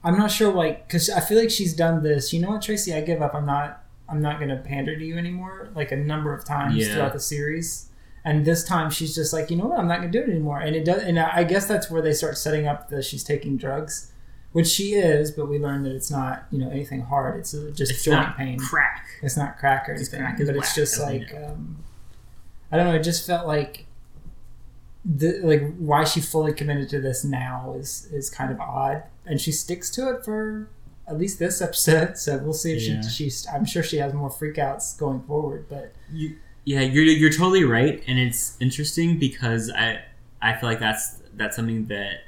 [0.04, 2.32] I'm not sure, like because I feel like she's done this.
[2.32, 2.94] You know what, Tracy?
[2.94, 3.34] I give up.
[3.34, 3.82] I'm not.
[4.08, 5.70] I'm not going to pander to you anymore.
[5.74, 6.92] Like a number of times Yeah.
[6.94, 7.88] throughout the series,
[8.24, 9.78] and this time she's just like, you know what?
[9.78, 10.60] I'm not going to do it anymore.
[10.60, 11.02] And it does.
[11.02, 14.12] And I guess that's where they start setting up the she's taking drugs.
[14.54, 17.40] Which she is, but we learned that it's not, you know, anything hard.
[17.40, 18.58] It's just It's joint not pain.
[18.58, 19.04] crack.
[19.20, 21.78] It's not crack or anything, crack but it's just like um,
[22.70, 22.94] I don't know.
[22.94, 23.86] It just felt like
[25.04, 29.40] the like why she fully committed to this now is is kind of odd, and
[29.40, 30.68] she sticks to it for
[31.06, 32.16] at least this episode.
[32.16, 33.02] So we'll see if Yeah.
[33.02, 33.46] she she's.
[33.52, 35.92] I'm sure she has more freakouts going forward, but
[36.64, 40.00] Yeah, you're you're totally right, and it's interesting because I
[40.40, 42.20] I feel like that's that's something that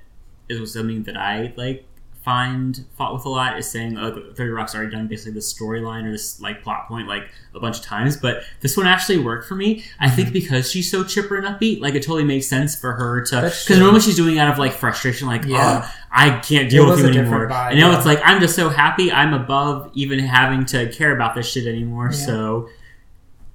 [0.49, 1.86] is something that I like
[2.27, 6.07] find fought with a lot is saying oh, Thirty Rock's already done basically this storyline
[6.07, 9.47] or this like plot point like a bunch of times, but this one actually worked
[9.47, 9.85] for me.
[10.01, 13.21] I think because she's so chipper and upbeat, like it totally makes sense for her
[13.27, 15.83] to because normally she's doing it out of like frustration, like Yeah.
[15.85, 17.97] oh I can't deal It with you anymore, vibe, and now yeah.
[17.97, 21.69] it's like I'm just so happy I'm above even having to care about this shit
[21.69, 22.07] anymore.
[22.07, 22.27] Yeah.
[22.27, 22.69] So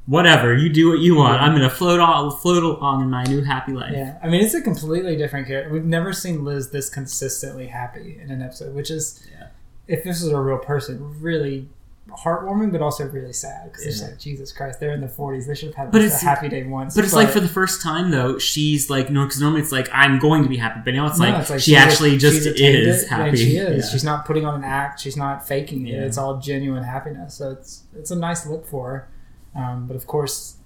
[0.08, 1.46] whatever you do what you want Yeah.
[1.48, 4.54] i'm gonna float on float along in my new happy life yeah, I mean it's
[4.56, 5.72] a completely different character.
[5.72, 9.48] We've never seen Liz this consistently happy in an episode, which is Yeah.
[9.88, 11.70] if this was a real person, really
[12.10, 15.48] heartwarming, but also really sad because it's like Jesus Christ, they're in the 40s.
[15.48, 16.94] They should have had But a happy day once.
[16.96, 19.88] but it's like for the first time though she's like no because normally it's like
[19.94, 22.18] i'm going to be happy but now it's, No, like, it's like she she's- actually
[22.18, 23.86] just she's is it, happy she is.
[23.86, 23.92] Yeah.
[23.92, 25.00] She's not putting on an act.
[25.00, 25.94] She's not faking it.
[25.94, 26.02] Yeah.
[26.06, 27.36] It's all genuine happiness.
[27.36, 29.08] So it's it's a nice look for her.
[29.56, 30.58] Um, but of course,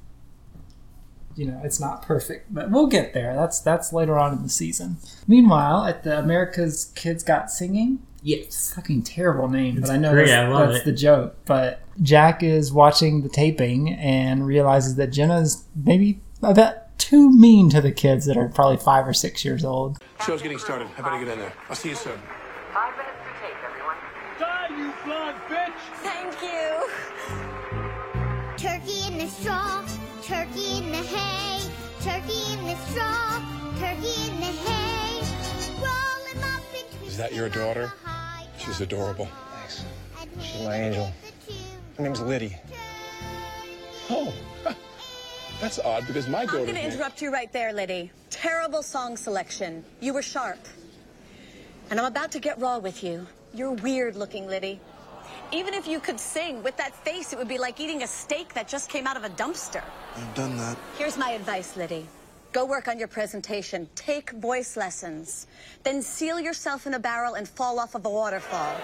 [1.35, 2.53] you know it's not perfect.
[2.53, 3.35] But we'll get there.
[3.35, 4.97] That's that's later on in the season.
[5.27, 7.99] Meanwhile, at the America's Kids Got Singing.
[8.23, 11.35] yes Fucking terrible name, It's but I know great, that's, I that's the joke.
[11.45, 17.69] But Jack is watching the taping and realizes that Jenna's maybe a bit too mean
[17.69, 19.97] to the kids that are probably five or six years old.
[20.25, 20.87] Show's getting started.
[20.97, 21.53] I better get in there.
[21.69, 22.19] I'll see you soon.
[29.25, 29.83] The straw,
[30.21, 31.59] turkey in the hay,
[32.01, 33.41] turkey in the straw,
[33.79, 35.19] turkey in the hay.
[35.81, 37.91] Roll him up into Is that your daughter?
[38.59, 39.27] She's adorable.
[39.51, 39.83] Thanks.
[40.39, 41.11] She's my angel.
[41.97, 42.55] Her name's Liddy.
[44.11, 44.31] Oh,
[45.59, 46.59] that's odd because my daughter.
[46.59, 48.11] I'm going to interrupt you right there, Liddy.
[48.29, 49.83] Terrible song selection.
[50.01, 50.59] You were sharp.
[51.89, 53.25] And I'm about to get raw with you.
[53.55, 54.79] You're weird looking, Liddy.
[55.51, 58.53] Even if you could sing with that face, it would be like eating a steak
[58.53, 59.83] that just came out of a dumpster.
[60.15, 60.77] I've done that.
[60.97, 62.07] Here's my advice, Liddy.
[62.51, 63.87] Go work on your presentation.
[63.95, 65.47] Take voice lessons.
[65.83, 68.75] Then seal yourself in a barrel and fall off of a waterfall.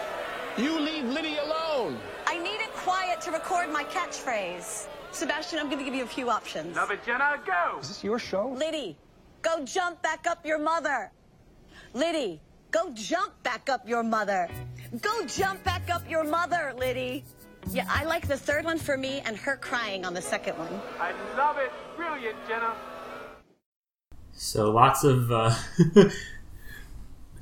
[0.58, 1.98] You leave Liddy alone.
[2.28, 4.88] I need it quiet to record my catchphrase.
[5.12, 6.76] Sebastian, I'm going to give you a few options.
[6.76, 7.80] Love it, Jenna, go!
[7.80, 8.50] Is this your show?
[8.50, 8.98] Liddy,
[9.42, 11.12] go jump back up your mother.
[11.94, 14.50] Liddy, go jump back up your mother.
[15.00, 17.24] Go jump back up your mother, Liddy.
[17.70, 20.82] Yeah, I like the third one for me and her crying on the second one.
[21.00, 21.72] I love it.
[21.96, 22.74] Brilliant, Jenna.
[24.34, 25.56] So lots of uh,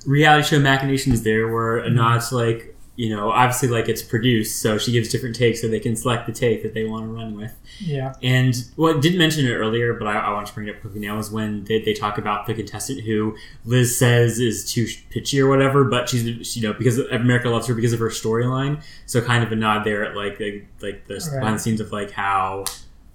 [0.05, 4.61] reality show machinations there, where a nod to like you know obviously like it's produced,
[4.61, 7.09] so she gives different takes so they can select the take that they want to
[7.09, 7.53] run with.
[7.79, 8.13] Yeah.
[8.21, 10.81] And what I didn't mention it earlier, but I, I want to bring it up
[10.81, 14.85] quickly now is when they, they talk about the contestant who Liz says is too
[15.11, 18.83] pitchy or whatever, but she's you know because America loves her because of her storyline.
[19.05, 21.39] So kind of a nod there at like the, like the Right.
[21.39, 22.65] behind the scenes of like how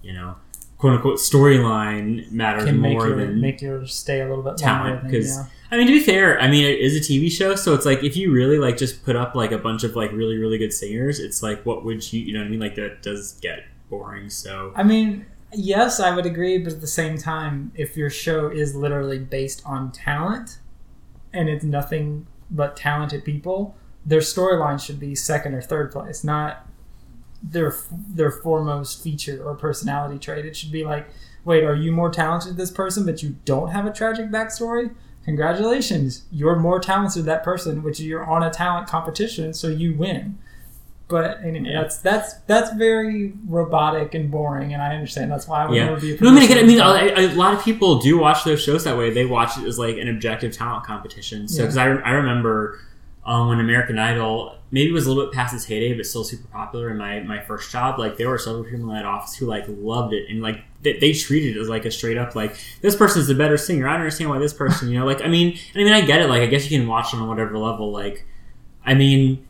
[0.01, 0.35] you know
[0.77, 4.57] quote unquote storyline matters Can make more you than make you stay a little bit
[4.57, 5.45] talent because yeah.
[5.71, 8.03] I mean to be fair, I mean it is a TV show, so it's like
[8.03, 10.73] if you really like just put up like a bunch of like really really good
[10.73, 13.65] singers, it's like what would you you know what I mean like that does get
[13.89, 14.29] boring.
[14.29, 18.49] So I mean, yes, I would agree, but at the same time, if your show
[18.49, 20.59] is literally based on talent
[21.33, 26.67] and it's nothing but talented people, their storyline should be second or third place, not
[27.51, 30.45] their their foremost feature or personality trait.
[30.45, 31.07] It should be like,
[31.43, 34.93] wait, are you more talented than this person, but you don't have a tragic backstory?
[35.25, 39.95] Congratulations, you're more talented than that person, which you're on a talent competition, so you
[39.95, 40.37] win.
[41.07, 41.81] But anyway, Yeah.
[41.83, 45.85] that's that's that's very robotic and boring, and I understand that's why I would yeah,
[45.85, 48.17] never be a no, I mean again, I mean a, a lot of people do
[48.17, 49.11] watch those shows that way.
[49.11, 51.47] They watch it as like an objective talent competition.
[51.47, 51.65] So Yeah.
[51.65, 52.79] because I, I remember
[53.25, 56.47] um, when American Idol maybe was a little bit past its heyday, but still super
[56.47, 57.97] popular in my my first job.
[57.97, 60.99] Like there were several people in that office who like loved it and like they,
[60.99, 63.87] they treated it as like a straight up like this person's a better singer.
[63.87, 66.21] I don't understand why this person, you know, like I mean, I mean I get
[66.21, 66.29] it.
[66.29, 67.91] Like I guess you can watch it on whatever level.
[67.91, 68.25] Like
[68.85, 69.47] I mean,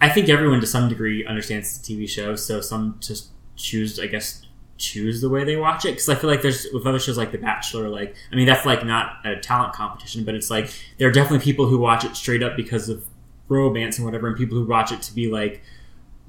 [0.00, 4.06] I think everyone to some degree understands the TV show, so some just choose, I
[4.06, 4.42] guess,
[4.78, 5.90] choose the way they watch it.
[5.92, 8.66] Because I feel like there's with other shows like The Bachelor, like I mean that's
[8.66, 12.16] like not a talent competition, but it's like there are definitely people who watch it
[12.16, 13.04] straight up because of
[13.48, 15.62] romance and whatever, and people who watch it to be like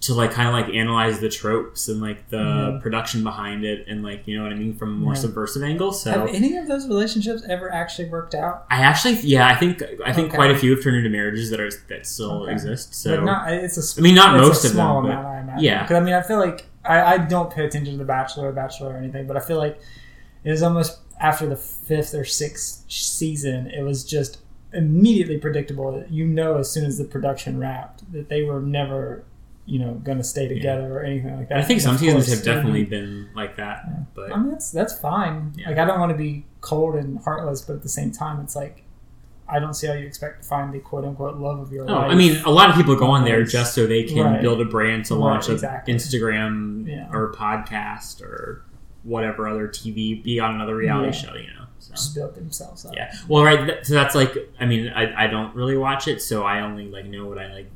[0.02, 2.82] to like kind of like analyze the tropes and like the Mhm.
[2.82, 5.20] production behind it and like you know what I mean from a more Yeah.
[5.22, 5.94] subversive angle.
[5.94, 8.66] So Have any of those relationships ever actually worked out?
[8.70, 10.36] I actually, yeah, I think I think Okay.
[10.36, 12.52] quite a few have turned into marriages that are that still Okay.
[12.52, 12.94] exist.
[12.94, 15.40] So but not, it's a, I mean, not most of small them, but- amount, I
[15.40, 15.64] imagine.
[15.64, 15.82] yeah.
[15.84, 18.52] because I mean, I feel like I, I don't pay attention to The Bachelor or
[18.52, 19.80] Bachelor or anything, but I feel like
[20.44, 24.40] it was almost after the fifth or sixth season, it was just
[24.74, 29.24] immediately predictable you know as soon as the production wrapped that they were never,
[29.66, 31.60] you know, going to stay together or anything like that.
[31.60, 34.14] I think And some seasons course, have definitely it been like that.
[34.14, 35.54] But I mean, that's that's fine.
[35.66, 38.56] Like, I don't want to be cold and heartless, but at the same time, it's
[38.56, 38.83] like
[39.54, 41.94] I don't see how you expect to find the quote unquote love of your Oh,
[41.94, 42.12] life.
[42.12, 44.42] I mean, a lot of people go on there just so they can Right.
[44.42, 45.58] build a brand to Right, launch an.
[45.88, 47.08] Instagram Yeah.
[47.12, 48.64] or podcast or
[49.04, 51.12] whatever other TV, be on another reality Yeah.
[51.12, 51.60] show, you know.
[51.80, 51.92] So.
[51.94, 52.94] just build themselves up.
[52.96, 53.12] Yeah.
[53.28, 53.86] Well, right.
[53.86, 57.06] So that's like, I mean, I, I don't really watch it, so I only like
[57.06, 57.70] know what I like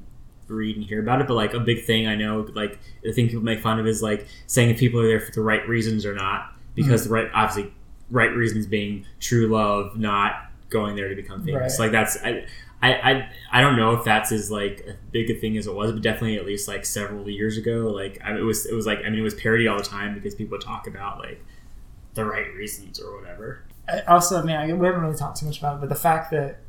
[0.47, 1.27] read and hear about it.
[1.27, 4.01] But like a big thing I know, like the thing people make fun of is
[4.01, 7.03] like saying if people are there for the right reasons or not, because Mhm.
[7.09, 7.73] the right, obviously,
[8.09, 11.79] right reasons being true love, not going there to become famous.
[11.79, 11.85] Right.
[11.85, 12.45] Like that's I.
[12.79, 15.73] I, I, I don't know if that's as like a big a thing as it
[15.73, 18.85] was, but definitely at least like several years ago, like I, it was it was
[18.85, 21.43] like I mean it was parody all the time because people would talk about like
[22.13, 23.63] the right reasons or whatever.
[23.89, 25.95] I- Also, I mean, I, we haven't really talked too much about it, but the
[25.95, 26.59] fact that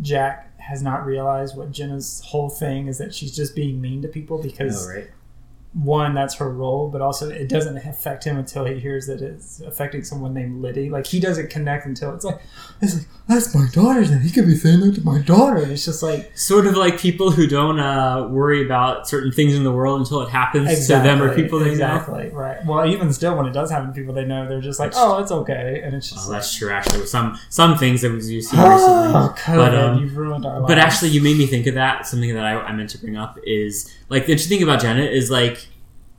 [0.00, 4.08] Jack has not realized what Jenna's whole thing is that she's just being mean to
[4.08, 5.10] people because Oh, right.
[5.74, 9.60] One, that's her role, but also it doesn't affect him until he hears that it's
[9.60, 10.88] affecting someone named Liddy.
[10.88, 12.40] Like he doesn't connect until it's like,
[12.80, 14.02] it's like that's my daughter.
[14.04, 16.74] Then he could be saying that to my daughter, and it's just like sort of
[16.76, 20.86] like people who don't uh, worry about certain things in the world until it happens
[20.86, 22.64] to them or people they exactly right.
[22.64, 25.20] Well, even still, when it does happen to people they know, they're just like, oh,
[25.20, 26.70] it's okay, and it's just Oh, like, that's true.
[26.70, 29.42] Actually, with some some things that we've seen Oh, recently.
[29.42, 32.06] COVID, but um, you've ruined our but actually, you made me think of that.
[32.06, 35.12] Something that I, I meant to bring up is like the interesting thing about Janet
[35.12, 35.67] is like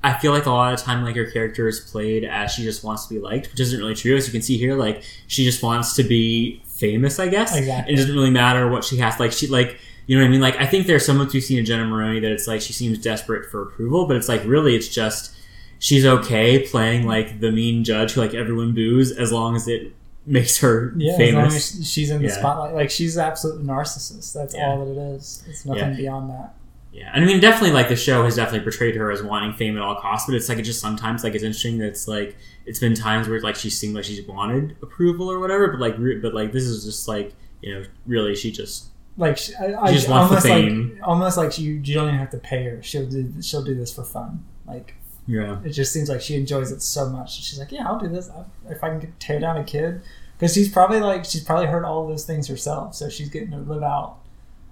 [0.04, 2.84] I feel like a lot of time like her character is played as she just
[2.84, 4.16] wants to be liked, which isn't really true.
[4.16, 7.56] As you can see here, like she just wants to be famous, I guess.
[7.58, 7.94] Exactly.
[7.94, 9.20] It doesn't really matter what she has.
[9.20, 9.78] Like she like
[10.08, 10.42] you know what I mean.
[10.42, 12.72] Like I think there's so much we've seen in Jenna Maroney that it's like she
[12.74, 15.36] seems desperate for approval, but it's like really it's just
[15.80, 19.94] she's okay playing like the mean judge who like everyone boos as long as it
[20.26, 21.34] makes her Yeah, as famous.
[21.36, 21.48] long
[21.82, 22.38] as she's in the Yeah.
[22.38, 22.74] spotlight.
[22.74, 24.34] Like she's an absolute narcissist.
[24.34, 24.68] That's Yeah.
[24.70, 25.44] all that it is.
[25.50, 25.98] It's nothing Yeah.
[25.98, 26.54] beyond that.
[27.00, 29.78] Yeah, and I mean, definitely, like the show has definitely portrayed her as wanting fame
[29.78, 30.26] at all costs.
[30.28, 32.36] But it's like it just sometimes like it's interesting that it's like
[32.66, 35.98] it's been times where like she seemed like she's wanted approval or whatever, but like
[35.98, 39.82] re- but like this is just like you know really she just Like she, I,
[39.82, 40.92] I She just wants the almost fame.
[41.00, 42.84] like almost like you, you don't even have to pay her.
[42.84, 44.44] She'll do she'll do this for fun.
[44.68, 44.96] Like
[45.26, 47.42] yeah it just seems like she enjoys it so much.
[47.42, 50.02] She's like, yeah, I'll do this I- if I can tear down a kid.
[50.38, 53.58] Because she's probably like she's probably heard all those things herself, so she's getting to
[53.58, 54.18] live out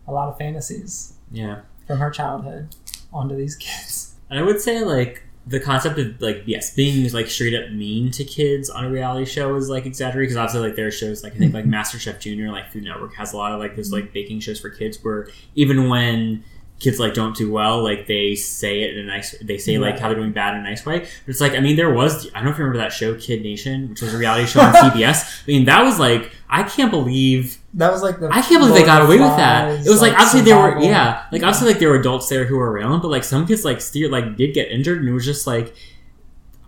[0.08, 1.60] a lot of fantasies yeah.
[1.88, 2.76] From her childhood
[3.12, 4.16] onto these kids.
[4.30, 8.12] And I would say like the concept of like yes being like straight up mean
[8.12, 11.24] to kids on a reality show is like exaggerated because obviously like there are shows
[11.24, 11.74] like I think like mm-hmm.
[11.74, 14.14] MasterChef Junior like Food Network has a lot of like those like mm-hmm.
[14.14, 16.44] baking shows for kids where even when
[16.80, 19.98] kids like don't do well like they say it in a nice they say like
[19.98, 22.28] how they're doing bad in a nice way but it's like I mean there was
[22.34, 24.62] I don't know if you remember that show Kid Nation which was a reality show
[24.62, 28.42] on CBS I mean that was like I can't believe That was like the I
[28.42, 29.86] can't believe they got away with that.
[29.86, 32.46] It was like, like, obviously there were yeah, like obviously like there were adults there
[32.46, 35.14] who were around, but like some kids like steer like did get injured, and it
[35.14, 35.76] was just like.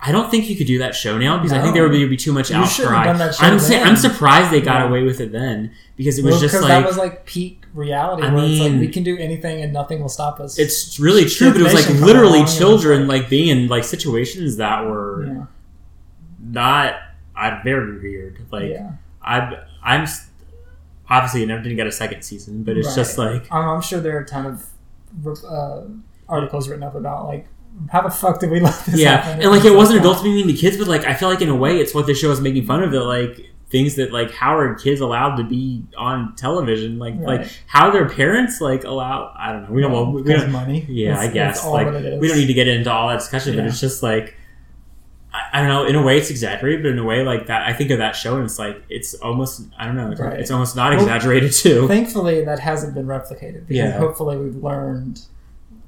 [0.02, 2.06] I don't think you could do that show now because I think there would be,
[2.08, 3.04] be too much You outcry.
[3.04, 3.86] done that show I'm then.
[3.86, 4.88] I'm surprised they got Yeah.
[4.88, 8.24] away with it then because it was Well, just like that was like peak reality.
[8.24, 10.58] I where it's like mean- we can do anything and nothing will stop us.
[10.58, 14.86] it's really true, but it was like literally children like being in like situations that
[14.86, 15.44] were Yeah.
[16.42, 16.96] not
[17.36, 18.40] I very weird.
[18.52, 18.92] Like Yeah.
[19.22, 20.08] I'm I'm
[21.10, 22.96] obviously I never didn't get a second season, but it's Right.
[22.96, 24.66] just like I'm, I'm sure there are a ton of
[25.46, 25.82] uh,
[26.30, 27.48] articles written up about like
[27.92, 29.42] how the fuck did we let this yeah, happen?
[29.42, 31.50] and like it wasn't adults being mean to kids, but like I feel like in
[31.50, 32.92] a way it's what the show is making fun of.
[32.92, 36.98] That like things that like how are kids allowed to be on television?
[37.00, 37.42] Like Right.
[37.42, 39.34] like how their parents like allow?
[39.38, 39.72] I don't know.
[39.72, 39.92] We don't.
[39.92, 40.52] Well, we don't.
[40.52, 40.86] money.
[40.90, 42.20] Yeah, That's- I guess like that it is.
[42.20, 44.36] we don't need to get into all that discussion, but it's just like.
[45.32, 45.86] I- I don't know.
[45.86, 48.16] In a way, it's exaggerated, but in a way, like that, I think of that
[48.16, 49.62] show, and it's like it's almost.
[49.78, 50.10] I don't know.
[50.12, 50.40] It's, Right.
[50.40, 51.88] it's almost not Well, exaggerated too.
[51.88, 53.98] Thankfully, that hasn't been replicated because Yeah.
[54.00, 55.22] hopefully we've learned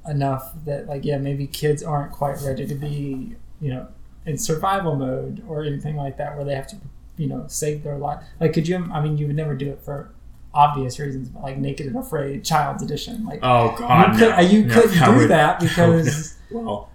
[0.07, 3.87] enough that like yeah maybe kids aren't quite ready to be you know
[4.25, 6.75] in survival mode or anything like that where they have to
[7.17, 8.23] you know save their life.
[8.39, 8.87] Like could you?
[8.93, 10.11] I mean, you would never do it for
[10.53, 13.25] obvious reasons, but like Naked and Afraid Child's Edition.
[13.25, 14.39] Like Oh God, you, could, no.
[14.41, 16.90] you No, couldn't do would- that because well,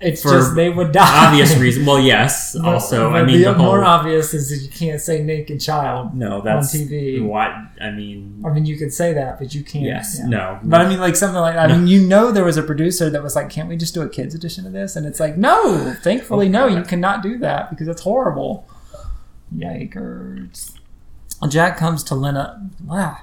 [0.00, 1.26] it's for just they would die.
[1.26, 1.84] obvious reason.
[1.84, 2.54] Well, yes.
[2.54, 5.60] But- also, I mean, the, the whole more obvious is that you can't say naked
[5.60, 7.24] child no, that's on TV.
[7.24, 9.84] What I mean, I mean, you could say that, but you can't.
[9.84, 10.26] Yes, yeah.
[10.26, 10.60] no.
[10.62, 11.70] But I mean, like something like that.
[11.70, 14.02] I mean, you know, there was a producer that was like, "Can't we just do
[14.02, 17.70] a kids edition of this?" And it's like, no, thankfully, no, you cannot do that
[17.70, 18.68] because it's horrible.
[19.54, 20.74] Yikers!
[21.48, 22.68] Jack comes to Lena.
[22.84, 23.18] Wow.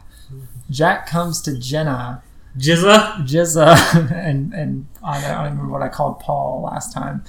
[0.70, 2.24] Jack comes to Jenna.
[2.58, 3.18] Jizza.
[3.28, 7.24] Jizza, and and I don't, I don't remember what I called Paul last time.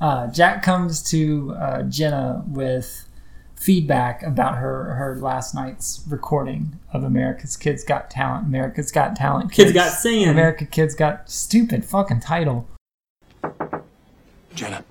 [0.00, 3.08] Uh, Jack comes to uh, Jenna with
[3.56, 8.46] feedback about her her last night's recording of America's Kids Got Talent.
[8.46, 9.50] America's Got Talent.
[9.50, 10.28] Kids Got Singing.
[10.28, 12.68] America Kids Got stupid fucking title.
[14.54, 14.84] Jenna.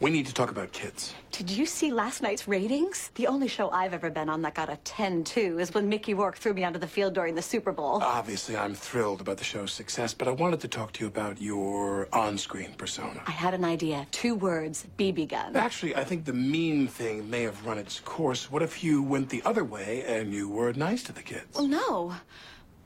[0.00, 1.14] We need to talk about kids.
[1.30, 3.10] Did you see last night's ratings?
[3.16, 6.36] The only show I've ever been on that got a 10-2 is when Mickey Rourke
[6.38, 8.02] threw me onto the field during the Super Bowl.
[8.02, 11.38] Obviously, I'm thrilled about the show's success, but I wanted to talk to you about
[11.38, 13.22] your on screen persona.
[13.26, 14.06] I had an idea.
[14.10, 15.54] Two words, BB gun.
[15.54, 18.50] Actually, I think the mean thing may have run its course.
[18.50, 21.54] What if you went the other way and you were nice to the kids?
[21.54, 22.14] Well, no.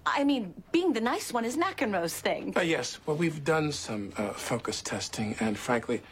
[0.04, 2.54] I mean, being the nice one is McEnroe's thing.
[2.56, 6.02] Uh, yes, well, we've done some uh, focus testing, and frankly,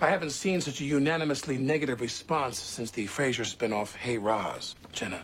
[0.00, 4.76] I haven't seen such a unanimously negative response since the Frasier spinoff Hey Roz.
[4.92, 5.22] Jenna,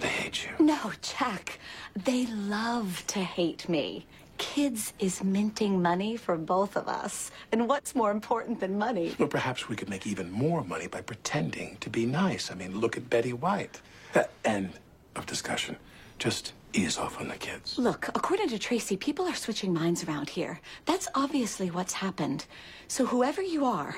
[0.00, 0.64] they hate you.
[0.64, 1.58] No, Jack.
[1.96, 4.06] They love to hate me.
[4.36, 7.30] Kids is minting money for both of us.
[7.50, 9.14] And what's more important than money?
[9.18, 12.50] Well, perhaps we could make even more money by pretending to be nice.
[12.50, 13.80] I mean, look at Betty White.
[14.14, 14.72] Uh, end
[15.16, 15.76] of discussion.
[16.18, 17.78] Just ease off on the kids.
[17.78, 20.60] Look, according to Tracy, people are switching minds around here.
[20.84, 22.46] That's obviously what's happened.
[22.86, 23.96] So whoever you are,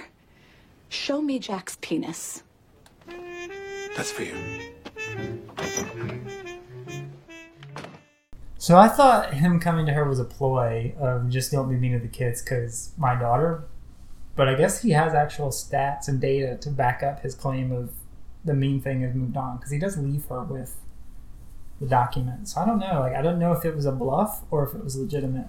[0.89, 2.43] show me Jack's penis.
[3.97, 4.35] That's for you.
[8.59, 11.93] So I thought him coming to her was a ploy of just don't be mean
[11.93, 13.65] to the kids because my daughter.
[14.37, 17.91] But I guess he has actual stats and data to back up his claim of
[18.45, 20.77] the mean thing has moved on because he does leave her with
[21.81, 22.49] the document.
[22.49, 23.01] So I don't know.
[23.01, 25.47] Like I don't know if it was a bluff or if it was legitimate.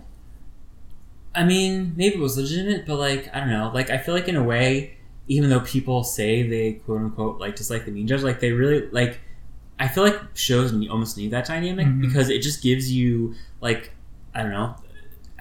[1.33, 3.71] I mean, maybe it was legitimate, but like I don't know.
[3.73, 7.55] Like I feel like in a way, even though people say they quote unquote like
[7.55, 9.19] dislike the mean judge, like they really like.
[9.79, 12.01] I feel like shows almost need that dynamic Mhm.
[12.01, 13.91] because it just gives you like
[14.35, 14.75] I don't know.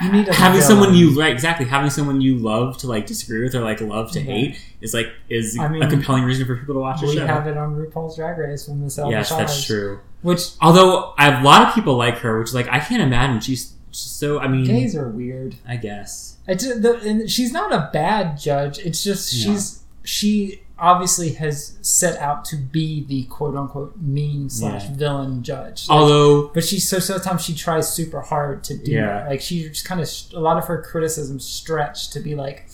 [0.02, 3.42] You need having someone you um, right exactly having someone you love to like disagree
[3.42, 4.32] with or like love to Yeah.
[4.32, 7.16] hate is like is I mean, a compelling reason for people to watch a we
[7.16, 10.00] have it on RuPaul's Drag Race from the Selma yes, that's true.
[10.22, 13.40] Which Although I, a lot of people like her, which is like I can't imagine
[13.40, 14.38] she's so.
[14.38, 15.56] I mean, gays are weird.
[15.66, 16.36] I guess.
[16.46, 18.78] It's the, and she's not a bad judge.
[18.78, 19.52] It's just No.
[19.54, 24.94] she's she obviously has set out to be the quote unquote mean slash Yeah.
[24.96, 25.88] villain judge.
[25.88, 29.06] Like, Although but she so sometimes she tries super hard to do Yeah.
[29.06, 29.28] that.
[29.30, 32.68] Like she just kind of a lot of her criticisms stretch to be like,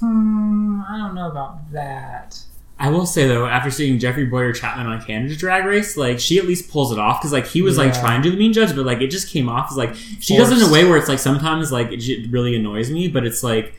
[0.00, 2.38] hmm, I don't know about that.
[2.78, 6.44] I will say though, after seeing Jeffrey Bowyer-Chapman on Canada Drag Race, like she at
[6.44, 8.76] least pulls it off because like he was like trying to do the mean judge,
[8.76, 10.98] but like it just came off as like she does it in a way where
[10.98, 13.72] it's like sometimes like it really annoys me, but it's like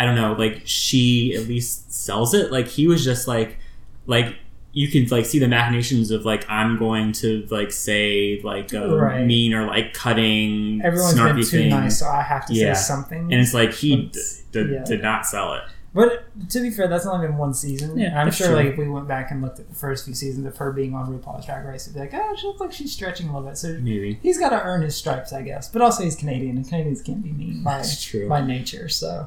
[0.00, 2.50] I don't know, like she at least sells it.
[2.50, 3.58] Like he was just like
[4.06, 4.34] like
[4.72, 8.96] you can like see the machinations of like I'm going to like say like uh,
[8.96, 9.26] Right.
[9.26, 11.70] mean or like cutting Everyone's snarky been too things.
[11.74, 12.72] nice, so I have to Yeah.
[12.74, 13.32] say something.
[13.32, 14.20] and it's like he d-
[14.52, 14.84] d- yeah.
[14.84, 15.62] did not sell it.
[15.92, 17.98] But to be fair, that's only been one season.
[17.98, 18.54] Yeah, I'm sure true.
[18.56, 20.94] like if we went back and looked at the first few seasons of her being
[20.94, 23.48] on RuPaul's Drag Race, it'd be like, oh, she looks like she's stretching a little
[23.48, 23.58] bit.
[23.58, 24.20] So Maybe.
[24.22, 25.68] he's got to earn his stripes, I guess.
[25.68, 28.28] But also he's Canadian, and Canadians can't be mean by That's true.
[28.28, 28.88] by nature.
[28.88, 29.26] So,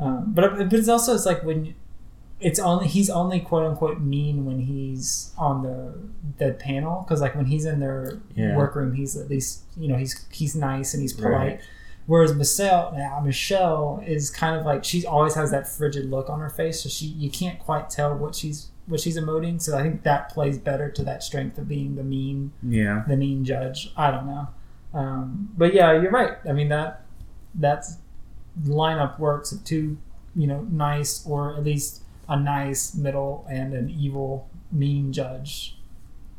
[0.00, 1.74] um, but but it's also it's like when
[2.40, 5.94] it's only he's only quote unquote mean when he's on the
[6.38, 8.56] the panel because like when he's in their Yeah.
[8.56, 11.32] workroom, he's at least you know he's he's nice and he's polite.
[11.32, 11.60] Right.
[12.06, 16.40] Whereas Michelle, now Michelle is kind of like she always has that frigid look on
[16.40, 19.60] her face, so she you can't quite tell what she's what she's emoting.
[19.60, 23.04] So I think that plays better to that strength of being the mean Yeah.
[23.06, 23.92] the mean judge.
[23.96, 24.48] I don't know,
[24.94, 26.38] um, but yeah, you're right.
[26.48, 27.02] I mean that
[27.54, 27.98] that's
[28.64, 29.98] lineup works of two,
[30.34, 35.76] you know, nice or at least a nice middle and an evil mean judge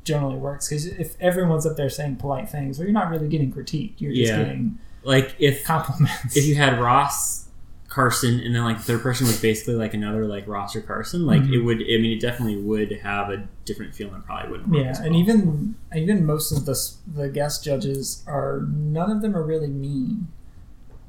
[0.04, 3.52] generally works because if everyone's up there saying polite things, well, you're not really getting
[3.52, 3.94] critiqued.
[4.00, 4.44] You're just Yeah.
[4.44, 6.36] getting Like if compliments.
[6.38, 7.48] if you had Ross
[7.90, 11.26] Carson and then like the third person was basically like another like Ross or Carson,
[11.26, 11.54] like Mhm.
[11.54, 11.78] it would.
[11.82, 14.22] I mean, it definitely would have a different feeling.
[14.22, 14.74] Probably wouldn't.
[14.74, 16.76] Yeah, as and even even most of the
[17.14, 20.30] the guest judges are none of them are really mean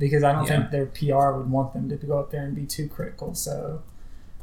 [0.09, 0.59] because I don't Yeah.
[0.69, 3.35] think their PR would want them to go up there and be too critical.
[3.35, 3.83] So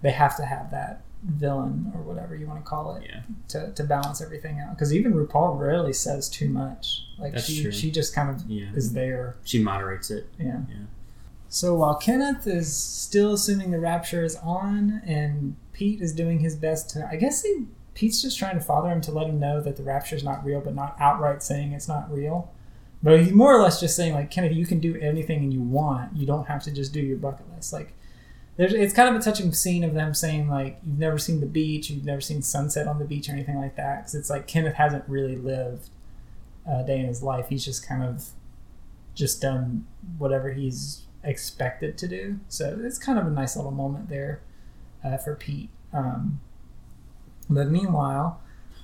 [0.01, 3.21] they have to have that villain or whatever you want to call it Yeah.
[3.49, 4.71] to, to balance everything out.
[4.75, 7.03] Because even RuPaul rarely says too much.
[7.17, 7.71] Like That's she true.
[7.73, 8.67] she just kind of Yeah.
[8.73, 9.35] is there.
[9.43, 10.27] she moderates it.
[10.39, 10.61] Yeah.
[10.69, 10.85] Yeah.
[11.49, 16.55] So while Kenneth is still assuming the rapture is on, and Pete is doing his
[16.55, 19.59] best to, I guess he, Pete's just trying to father him to let him know
[19.59, 22.49] that the rapture is not real, but not outright saying it's not real.
[23.01, 25.61] But he's more or less just saying like, Kenneth, you can do anything and you
[25.61, 26.15] want.
[26.17, 27.71] You don't have to just do your bucket list.
[27.71, 27.93] Like,
[28.57, 31.45] there's, it's kind of a touching scene of them saying like, you've never seen the
[31.45, 34.47] beach, you've never seen sunset on the beach or anything like that, because it's like
[34.47, 35.89] Kenneth hasn't really lived
[36.69, 37.47] a day in his life.
[37.47, 38.25] He's just kind of
[39.15, 39.85] just done
[40.17, 42.39] whatever he's expected to do.
[42.49, 44.41] So it's kind of a nice little moment there
[45.05, 45.69] uh, for Pete.
[45.93, 46.41] Um,
[47.49, 48.41] but meanwhile,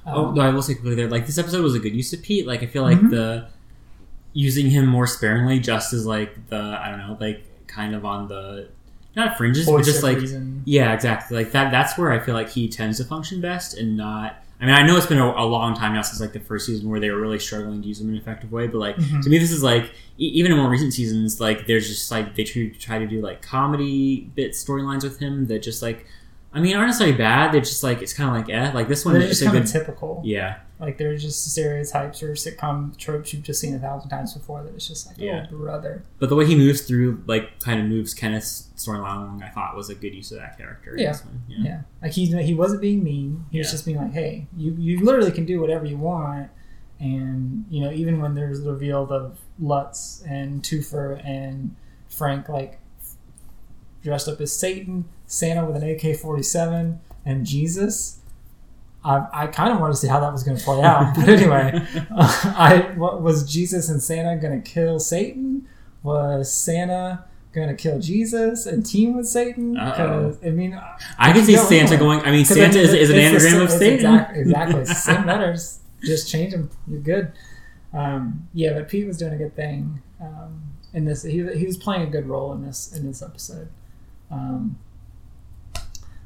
[0.07, 1.09] oh um, no, I will say quickly there.
[1.09, 2.47] Like this episode was a good use of Pete.
[2.47, 3.11] Like I feel like Mhm.
[3.11, 3.47] the
[4.35, 8.27] using him more sparingly, just as like the I don't know, like kind of on
[8.27, 8.67] the
[9.15, 10.61] not fringes, but just like reason.
[10.65, 11.37] yeah, exactly.
[11.37, 11.71] Like that.
[11.71, 14.41] That's where I feel like he tends to function best, and not.
[14.59, 16.65] I mean, I know it's been a, a long time now since like the first
[16.65, 18.95] season where they were really struggling to use him in an effective way, but like
[18.97, 19.21] Mhm.
[19.23, 19.85] to me, this is like
[20.17, 23.41] e- even in more recent seasons, like there's just like they try to do like
[23.41, 26.05] comedy bit storylines with him that just like.
[26.55, 27.51] I mean, aren't necessarily bad.
[27.53, 29.49] They're just like it's kind of like eh, like this one they're is just just
[29.49, 29.79] a kind of good.
[29.79, 30.21] typical.
[30.23, 34.63] Yeah, Like they're just stereotypes or sitcom tropes you've just seen a thousand times before.
[34.63, 35.47] That it's just like, Yeah.
[35.51, 36.03] oh brother.
[36.17, 39.75] but the way he moves through, like, kind of moves Kenneth's storyline along, I thought
[39.75, 40.95] was a good use of that character.
[40.97, 41.11] Yeah.
[41.25, 41.43] one.
[41.47, 41.81] Yeah.
[42.01, 43.45] Like he he wasn't being mean.
[43.51, 43.71] He was Yeah.
[43.71, 46.49] just being like, hey, you you literally can do whatever you want.
[47.01, 51.75] And you know, even when there's the reveal of Lutz and Toofer and
[52.07, 52.79] Frank like
[54.03, 58.19] dressed up as Satan, Santa with an AK forty seven, and Jesus.
[59.03, 61.29] I, I kind of wanted to see how that was going to play out, but
[61.29, 65.67] anyway, uh, I what, was Jesus and Santa going to kill Satan?
[66.01, 67.23] Was Santa
[67.53, 69.77] going to kill Jesus and team with Satan?
[69.77, 70.31] Uh-oh.
[70.31, 70.79] 'Cause, I mean,
[71.19, 71.97] I can see Santa anywhere.
[71.99, 72.21] going.
[72.21, 73.95] I mean, Santa is, is an anagram of Satan.
[74.15, 75.79] exact- exactly, same letters.
[76.01, 76.71] Just change them.
[76.87, 77.31] You're good.
[77.93, 80.61] Um, yeah, but Pete was doing a good thing um,
[80.93, 81.21] in this.
[81.21, 83.69] He, he was playing a good role in this in this episode.
[84.31, 84.77] Um,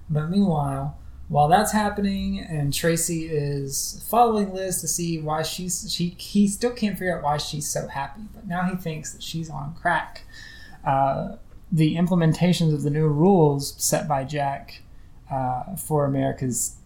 [0.10, 0.98] but meanwhile,
[1.28, 6.72] while that's happening, and Tracy is following Liz to see why she's she he still
[6.72, 10.24] can't figure out why she's so happy, but now he thinks that she's on crack.
[10.84, 11.36] Uh,
[11.72, 14.82] the implementations of the new rules set by Jack
[15.32, 16.78] uh, for America's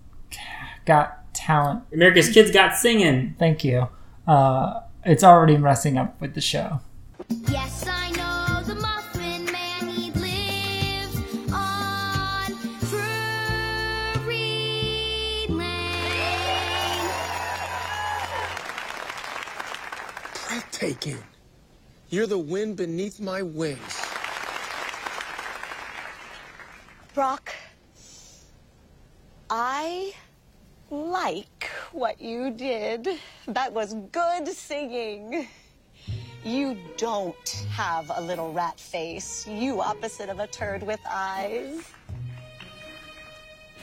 [0.86, 1.84] Got Talent.
[1.94, 3.36] America's Kids Got Singing.
[3.40, 3.88] Thank you.
[4.28, 6.82] Uh, it's already messing up with the show.
[7.50, 8.23] Yes, I know
[20.84, 21.24] take in.
[22.10, 24.06] You're the wind beneath my wings.
[27.14, 27.54] Brock,
[29.50, 30.14] I
[30.90, 33.08] like what you did.
[33.48, 35.48] That was good singing.
[36.44, 39.48] You don't have a little rat face.
[39.48, 41.80] You opposite of a turd with eyes.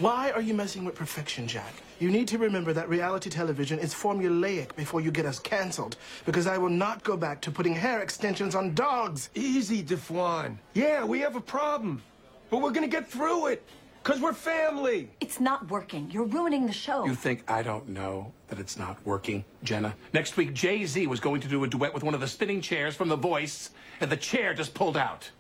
[0.01, 1.73] Why are you messing with perfection, Jack?
[2.01, 5.99] You need to remember that reality television is formulaic before you get us canceled.
[6.25, 9.29] Because I will not go back to putting hair extensions on dogs.
[9.35, 10.57] Easy, D'Fwan.
[10.73, 12.01] Yeah, we have a problem.
[12.49, 13.63] But we're gonna get through it.
[14.03, 15.11] Cause we're family.
[15.21, 16.11] It's not working.
[16.11, 17.05] You're ruining the show.
[17.05, 19.95] You think I don't know that it's not working, Jenna?
[20.15, 22.63] Next week, Jay Z was going to do a duet with one of the spinning
[22.63, 23.71] chairs from The Voice,
[24.01, 25.31] and the chair just pulled out.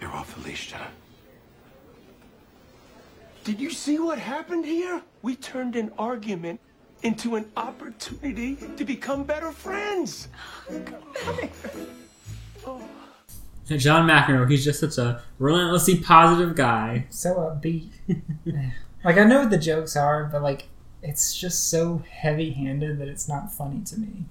[0.00, 0.88] You're off the leash, Jenna.
[3.44, 5.00] Did you see what happened here?
[5.26, 6.60] We turned an argument
[7.02, 10.28] into an opportunity to become better friends.
[13.66, 17.06] John McEnroe, he's just such a relentlessly positive guy.
[17.10, 17.88] So upbeat.
[19.04, 20.68] like I know what the jokes are, but like
[21.02, 24.26] it's just so heavy-handed that it's not funny to me.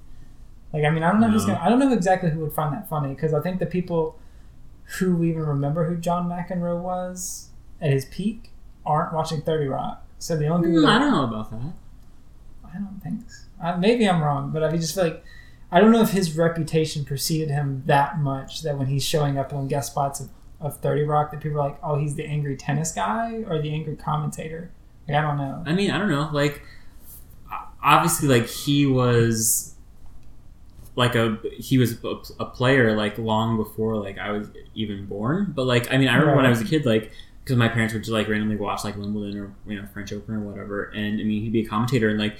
[0.71, 1.55] Like I mean, I don't know who's No.
[1.55, 1.65] gonna.
[1.65, 4.17] I don't know exactly who would find that funny because I think the people
[4.99, 7.49] who even remember who John McEnroe was
[7.81, 8.51] at his peak
[8.85, 10.03] aren't watching Thirty Rock.
[10.19, 11.73] So the only people that- I don't know about that.
[12.73, 13.45] I don't think so.
[13.63, 15.23] Uh, maybe I'm wrong, but I just feel like
[15.71, 19.53] I don't know if his reputation preceded him that much that when he's showing up
[19.53, 20.29] on guest spots of,
[20.61, 23.73] of 30 Rock, that people are like, oh, he's the angry tennis guy or the
[23.73, 24.71] angry commentator.
[25.07, 25.63] Like, I don't know.
[25.65, 26.29] I mean, I don't know.
[26.31, 26.61] Like,
[27.83, 29.75] obviously, like he was
[30.95, 32.07] like a he was a,
[32.39, 35.51] a player like long before like I was even born.
[35.55, 37.11] But like, I mean, I remember when I was a kid, like
[37.45, 40.35] because my parents would just like randomly watch like Wimbledon or you know French Open
[40.35, 42.37] or whatever, and I mean he'd be a commentator and like.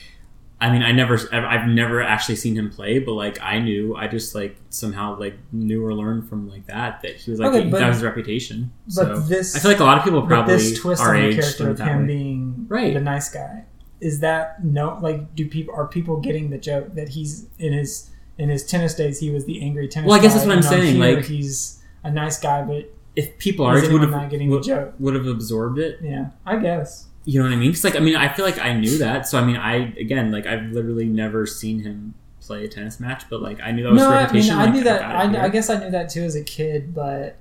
[0.58, 4.08] I mean, I never, I've never actually seen him play, but like I knew, I
[4.08, 7.70] just like somehow like knew or learned from like that that he was like Okay,
[7.70, 8.72] but- that was his reputation.
[8.86, 11.36] But so this, I feel like a lot of people probably this twist on the
[11.36, 12.08] character of him way.
[12.08, 12.94] being Right.
[12.94, 13.66] the nice guy
[14.00, 18.10] is that no like do people are people getting the joke that he's in his
[18.38, 20.64] in his tennis days he was the angry tennis Well, I guess that's what I'm
[20.64, 24.30] saying, here like- he's a nice guy but if people our age would have not
[24.30, 24.94] getting the joke?
[25.00, 26.00] would have absorbed it.
[26.02, 27.72] yeah I guess You know what I mean?
[27.72, 29.28] Because like I mean, I feel like I knew that.
[29.28, 33.24] So I mean, I again like I've literally never seen him play a tennis match,
[33.30, 34.58] but like I knew that was no, his I mean reputation.
[34.58, 35.02] I knew that.
[35.02, 35.46] I.
[35.46, 37.38] I guess I knew that too as a kid, but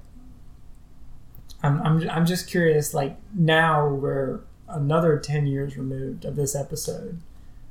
[1.62, 2.94] I'm I'm I'm just curious.
[2.94, 7.20] Like now we're another ten years removed of this episode,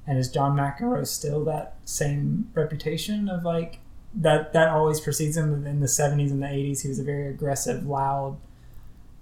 [0.05, 3.79] and is John McEnroe still that same reputation of like
[4.15, 4.53] that?
[4.53, 6.81] That always precedes him in the '70s and the '80s.
[6.81, 8.37] He was a very aggressive, loud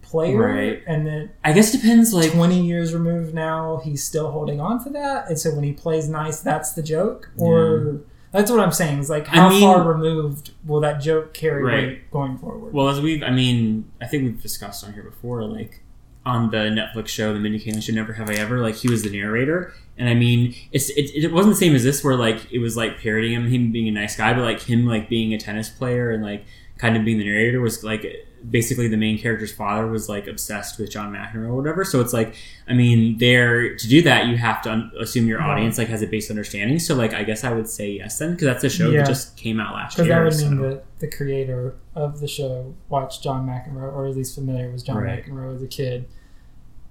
[0.01, 0.83] player, Right.
[0.87, 2.13] and then I guess it depends.
[2.13, 5.29] Like 20 years removed now, he's still holding on to that.
[5.29, 7.31] And so when he plays nice, that's the joke?
[7.37, 11.33] Or that's what I'm saying is like, I how mean- far removed will that joke
[11.33, 12.11] carry Right.
[12.11, 12.73] going forward?
[12.73, 15.81] Well, as we've, I mean, I think we've discussed on here before, like
[16.25, 19.03] on the Netflix show, The Mindy Kaling Show, Never Have I Ever, like he was
[19.03, 22.51] the narrator, and I mean, it's it, it wasn't the same as this, where like
[22.51, 25.33] it was like parodying him, him being a nice guy, but like him like being
[25.33, 26.45] a tennis player and like
[26.77, 28.05] kind of being the narrator was like
[28.49, 31.83] basically the main character's father was like obsessed with John McEnroe or whatever.
[31.85, 32.35] So it's like,
[32.67, 36.01] I mean, there to do that, you have to un- assume your audience like has
[36.01, 36.79] a base understanding.
[36.79, 39.01] So like, I guess I would say yes then, because that's a show Yeah.
[39.01, 40.05] that just came out last year.
[40.05, 44.07] Because that would so- mean that the creator of the show watched John McEnroe, or
[44.07, 45.23] at least familiar with John Right.
[45.25, 46.07] McEnroe as a kid,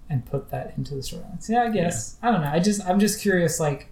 [0.08, 1.42] and put that into the storyline.
[1.42, 2.50] So yeah, I guess I don't know.
[2.50, 3.88] I just I'm just curious, like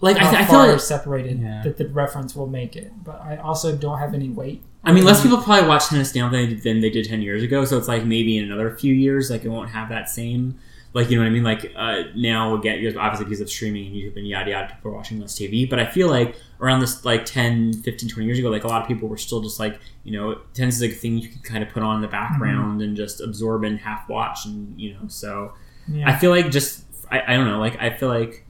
[0.00, 1.62] Like, I how th- I feel like- separated Yeah.
[1.64, 2.92] that the reference will make it.
[3.02, 4.62] But I also don't have any weight.
[4.84, 7.20] I mean, less people probably watch tennis now than they, did, than they did ten
[7.20, 7.64] years ago.
[7.64, 10.58] So it's like maybe in another few years, like it won't have that same,
[10.94, 11.42] like you know what I mean.
[11.44, 14.92] Like uh, now we'll get obviously because of streaming and YouTube and yada yada, people
[14.92, 15.68] are watching less TV.
[15.68, 18.80] But I feel like around this like 10, 15, 20 years ago, like a lot
[18.82, 21.40] of people were still just like you know tennis is like a thing you can
[21.42, 24.94] kind of put on in the background and just absorb and half watch and you
[24.94, 25.08] know.
[25.08, 25.52] So
[25.86, 26.08] Yeah.
[26.08, 28.44] I feel like just I, I don't know like I feel like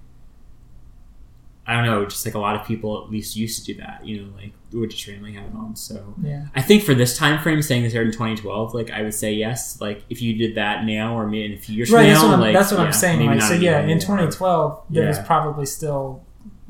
[1.69, 4.05] I don't know, just like a lot of people at least used to do that,
[4.05, 5.77] you know, like would just randomly have it on.
[5.77, 6.47] So Yeah.
[6.57, 9.33] I think for this time frame, saying this aired in 2012, like I would say
[9.35, 9.79] yes.
[9.81, 12.23] Like if you did that now or maybe in a few years right from that's
[12.23, 15.05] now, what I'm, like that's what yeah, I'm saying like so yeah in 2012 there
[15.11, 15.23] Yeah.
[15.27, 16.25] probably still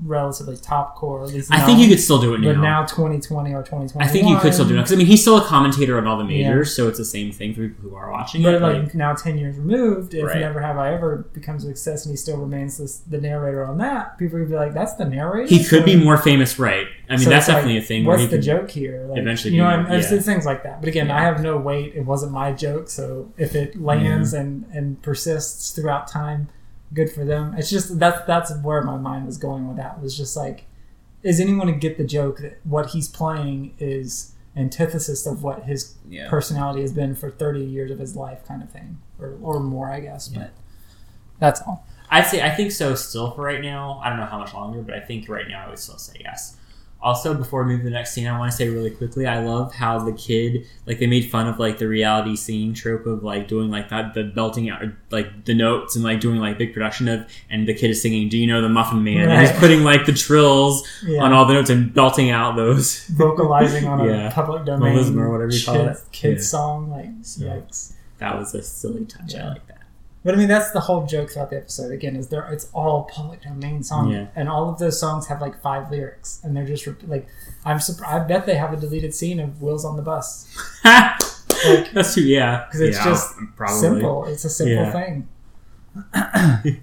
[0.05, 2.83] relatively top core at least I think you could still do it but now.
[2.83, 5.21] now 2020 or 2021 I think you could still do it because I mean he's
[5.23, 7.97] still a commentator on all the majors, so it's the same thing for people who
[7.97, 8.63] are watching but it.
[8.63, 10.39] like, Like, now 10 years removed if Right.
[10.41, 13.79] never have i ever becomes a success and he still remains this, the narrator on
[13.79, 16.87] that people would be like that's the narrator he could be more famous, right?
[17.09, 18.05] I mean so that's it's like, definitely a thing.
[18.05, 19.07] What's the joke here?
[19.09, 20.01] Like, eventually you know, I'm, yeah.
[20.01, 20.81] said things like that.
[20.81, 21.95] But again, I have no weight.
[21.95, 26.49] It wasn't my joke, so if it lands and and persists throughout time,
[26.95, 27.55] good for them.
[27.59, 30.01] It's just that's that's where my mind was going with that.
[30.01, 30.65] Was just like
[31.23, 35.95] is anyone to get the joke that what he's playing is antithesis of what his
[36.09, 36.29] Yeah.
[36.31, 39.91] personality has been for 30 years of his life kind of thing or, or more
[39.91, 40.51] i guess but
[41.39, 44.01] that's all I'd say I think so still for right now.
[44.03, 46.15] I don't know how much longer, but I think right now I would still say
[46.21, 46.57] yes.
[47.01, 49.39] Also, before we move to the next scene, I want to say really quickly, I
[49.45, 53.23] love how the kid like they made fun of like the reality singing trope of
[53.23, 54.83] like doing like that the belting out
[55.13, 58.29] like the notes and like doing like big production of and the kid is singing,
[58.29, 59.29] Do you know the Muffin Man?
[59.31, 61.23] And he's putting like the trills Yeah.
[61.23, 65.53] on all the notes and belting out those vocalizing on a public domain or whatever
[65.53, 65.99] you call it.
[66.11, 66.43] kid Yeah.
[66.43, 69.37] song like yikes That was a silly touch.
[69.37, 69.63] I like.
[70.29, 71.91] But I mean, that's the whole joke throughout the episode.
[71.91, 72.47] Again, is there?
[72.53, 74.27] It's all public domain songs, Yeah.
[74.37, 77.27] and all of those songs have like five lyrics, and they're just like,
[77.65, 78.25] I'm surprised.
[78.25, 80.47] I bet they have a deleted scene of Wheels on the bus
[80.85, 82.67] That's true, yeah.
[82.67, 83.79] because it's Yeah, just probably.
[83.81, 84.25] simple.
[84.27, 84.93] It's a simple Yeah.
[84.93, 85.29] thing.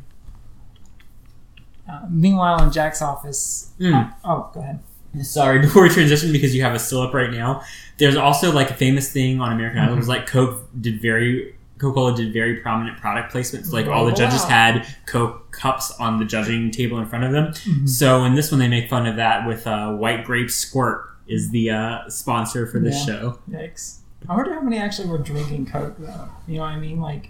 [1.88, 4.12] uh, meanwhile, in Jack's office, Mm.
[4.24, 4.80] oh, go ahead.
[5.22, 7.62] Sorry, before we transition, because you have a still up right now.
[8.00, 9.94] There's also like a famous thing on American Idol.
[9.94, 13.72] It was like Coke did very Coca Cola did very prominent product placements.
[13.74, 14.48] Like all the Oh, judges wow.
[14.50, 17.48] had Coke cups on the judging table in front of them.
[17.48, 17.90] Mhm.
[17.90, 21.50] So in this one, they make fun of that with uh, White Grape Squirt is
[21.50, 23.14] the uh, sponsor for this Yeah.
[23.20, 23.40] show.
[23.52, 23.98] Yikes!
[24.30, 26.30] I wonder how many actually were drinking Coke though.
[26.48, 27.00] You know what I mean?
[27.02, 27.30] Like,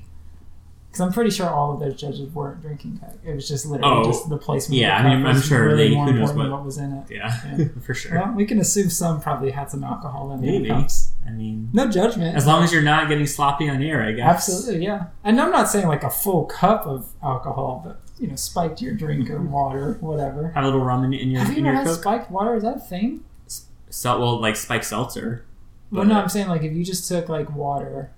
[0.92, 3.20] because I'm pretty sure all of those judges weren't drinking Coke.
[3.26, 4.80] It was just literally Oh, just the placement.
[4.80, 6.78] yeah, of the I mean, I'm sure really they- more who knows important what- was
[6.78, 7.04] in it.
[7.10, 8.16] Yeah, for sure.
[8.20, 11.10] Well, we can assume some probably had some alcohol in their cups.
[11.28, 12.36] I mean, No judgment.
[12.36, 14.28] as long as you're not getting sloppy on air, I guess.
[14.50, 15.06] Absolutely, yeah.
[15.24, 18.94] And I'm not saying like a full cup of alcohol, but you know, spiked your
[18.94, 20.50] drink or water, whatever.
[20.52, 22.00] Have a little rum in, in your Have you in ever your had Coke.
[22.02, 22.56] spiked water?
[22.56, 23.24] Is that a thing?
[23.90, 25.44] So, well, like spiked seltzer.
[25.92, 28.12] Well, no, I'm saying like if you just took like water.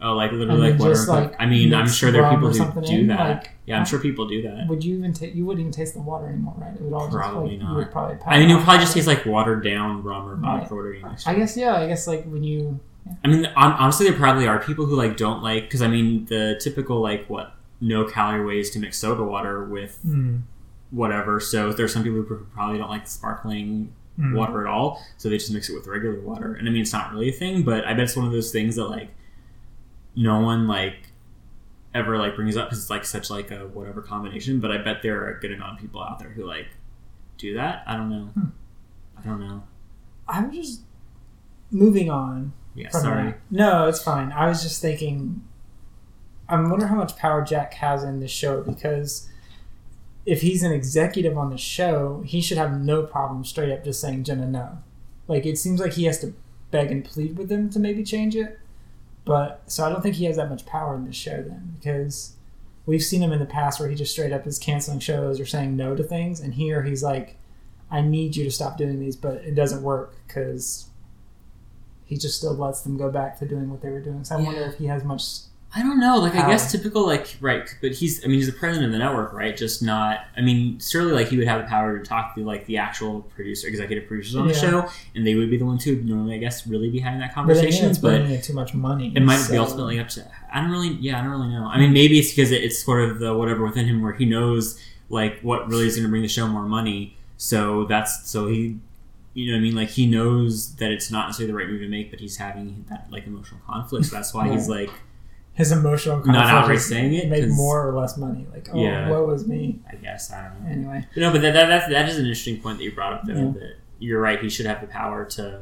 [0.00, 0.92] Oh, like literally like water.
[0.92, 3.18] just, like, I mean, I'm sure there are people who do in, that.
[3.44, 4.66] like, yeah, I'm sure people do that.
[4.68, 5.34] Would you even take?
[5.34, 6.74] You wouldn't even taste the water anymore, right?
[6.74, 7.70] It would all Probably just like not.
[7.70, 8.16] you would probably.
[8.26, 10.72] I mean, it would probably just taste like watered down rum or vodka Right.
[10.72, 11.26] or whatever you mix.
[11.26, 11.76] I guess yeah.
[11.76, 12.80] I guess like when you
[13.24, 16.58] I mean, honestly, there probably are people who like don't like because I mean the
[16.60, 20.42] typical like what no calorie ways to mix soda water with Mm.
[20.90, 21.40] whatever.
[21.40, 24.34] So there's some people who probably don't like sparkling Mm.
[24.36, 26.54] water at all, so they just mix it with regular water.
[26.54, 28.52] And I mean, it's not really a thing, but I bet it's one of those
[28.52, 29.08] things that like
[30.16, 31.12] no one like
[31.94, 34.60] ever like brings up because it's like such like a whatever combination.
[34.60, 36.68] But I bet there are a good amount of people out there who like
[37.38, 37.82] do that.
[37.86, 38.26] I don't know.
[38.26, 38.46] Hmm.
[39.18, 39.62] I don't know.
[40.28, 40.80] I'm just
[41.70, 42.52] moving on.
[42.74, 43.30] Yeah, sorry.
[43.30, 43.40] that.
[43.50, 44.32] No, it's fine.
[44.32, 45.42] I was just thinking.
[46.48, 49.30] I wonder how much power Jack has in the show because
[50.26, 54.00] if he's an executive on the show, he should have no problem straight up just
[54.00, 54.78] saying Jenna no.
[55.26, 56.34] Like it seems like he has to
[56.70, 58.58] beg and plead with them to maybe change it.
[59.24, 62.34] But so I don't think he has that much power in this show then because
[62.86, 65.46] we've seen him in the past where he just straight up is canceling shows or
[65.46, 67.36] saying no to things, and here he's like,
[67.90, 70.88] "I need you to stop doing these," but it doesn't work because
[72.04, 74.24] he just still lets them go back to doing what they were doing.
[74.24, 75.22] So I wonder if he has much.
[75.76, 76.18] I don't know.
[76.18, 77.68] Like, I guess typical, like, right.
[77.80, 79.56] But he's, I mean, he's the president of the network, right?
[79.56, 82.66] Just not, I mean, surely, like, he would have the power to talk to, like,
[82.66, 85.96] the actual producer, executive producers on the show, and they would be the ones who
[85.96, 87.90] would normally, I guess, really be having that But then again, conversation.
[87.90, 89.12] it's But bringing too much money.
[89.16, 91.66] it might be ultimately up to, I don't really, yeah, I don't really know.
[91.66, 94.26] I mean, maybe it's because it, it's sort of the whatever within him where he
[94.26, 97.16] knows, like, what really is going to bring the show more money.
[97.36, 98.78] So that's, so he,
[99.32, 99.74] you know what I mean?
[99.74, 102.84] Like, he knows that it's not necessarily the right move to make, but he's having
[102.90, 104.06] that, like, emotional conflict.
[104.06, 104.90] So that's why he's, like,
[105.54, 108.46] his emotional Not conflict outright is saying it, make 'cause- more or less money.
[108.52, 109.08] Like, oh, Yeah.
[109.08, 109.80] woe is me.
[109.90, 110.70] I guess I don't know.
[110.70, 113.12] Anyway, But no, but that, that that's, that is an interesting point that you brought
[113.12, 113.24] up.
[113.24, 113.50] Though Yeah.
[113.52, 114.40] that you're right.
[114.40, 115.60] He should have the power to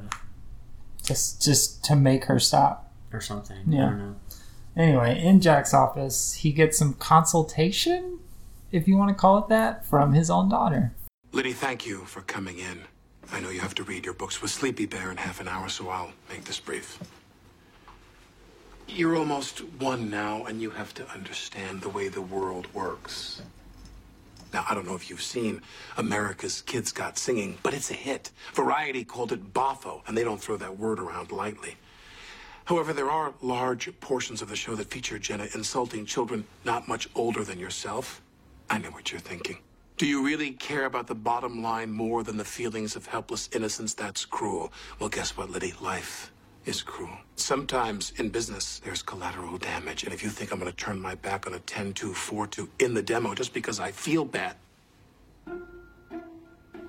[1.03, 2.89] just just to make her stop.
[3.15, 3.59] or something.
[3.71, 3.83] Yeah.
[3.87, 4.15] I don't know.
[4.75, 8.21] Anyway, in Jack's office, he gets some consultation,
[8.71, 10.95] if you want to call it that, from his own daughter.
[11.31, 12.85] Liddy, thank you for coming in.
[13.31, 15.69] I know you have to read your books with Sleepy Bear in half an hour,
[15.69, 16.99] so I'll make this brief.
[18.95, 23.41] You're almost one now, and you have to understand the way the world works.
[24.53, 25.63] Now, I don't know if you've seen
[25.97, 28.31] America's Kids Got Singing, but it's a hit.
[28.53, 31.77] Variety called it boffo, and they don't throw that word around lightly.
[32.67, 37.09] However, there are large portions of the show that feature Jenna insulting children not much
[37.15, 38.21] older than yourself.
[38.69, 39.57] I know what you're thinking.
[39.97, 43.95] Do you really care about the bottom line more than the feelings of helpless innocence?
[43.95, 44.71] That's cruel.
[44.99, 45.73] Well, guess what, Liddy?
[45.81, 46.31] Life
[46.65, 47.17] is cruel.
[47.37, 50.05] Sometimes in business, there's collateral damage.
[50.05, 52.47] And if you think I'm going to turn my back on a 10 2 4
[52.47, 54.57] 2 in the demo just because I feel bad,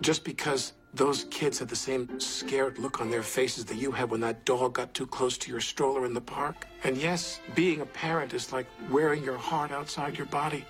[0.01, 4.11] just because those kids had the same scared look on their faces that you had
[4.11, 6.67] when that dog got too close to your stroller in the park.
[6.83, 10.65] And yes, being a parent is like wearing your heart outside your body.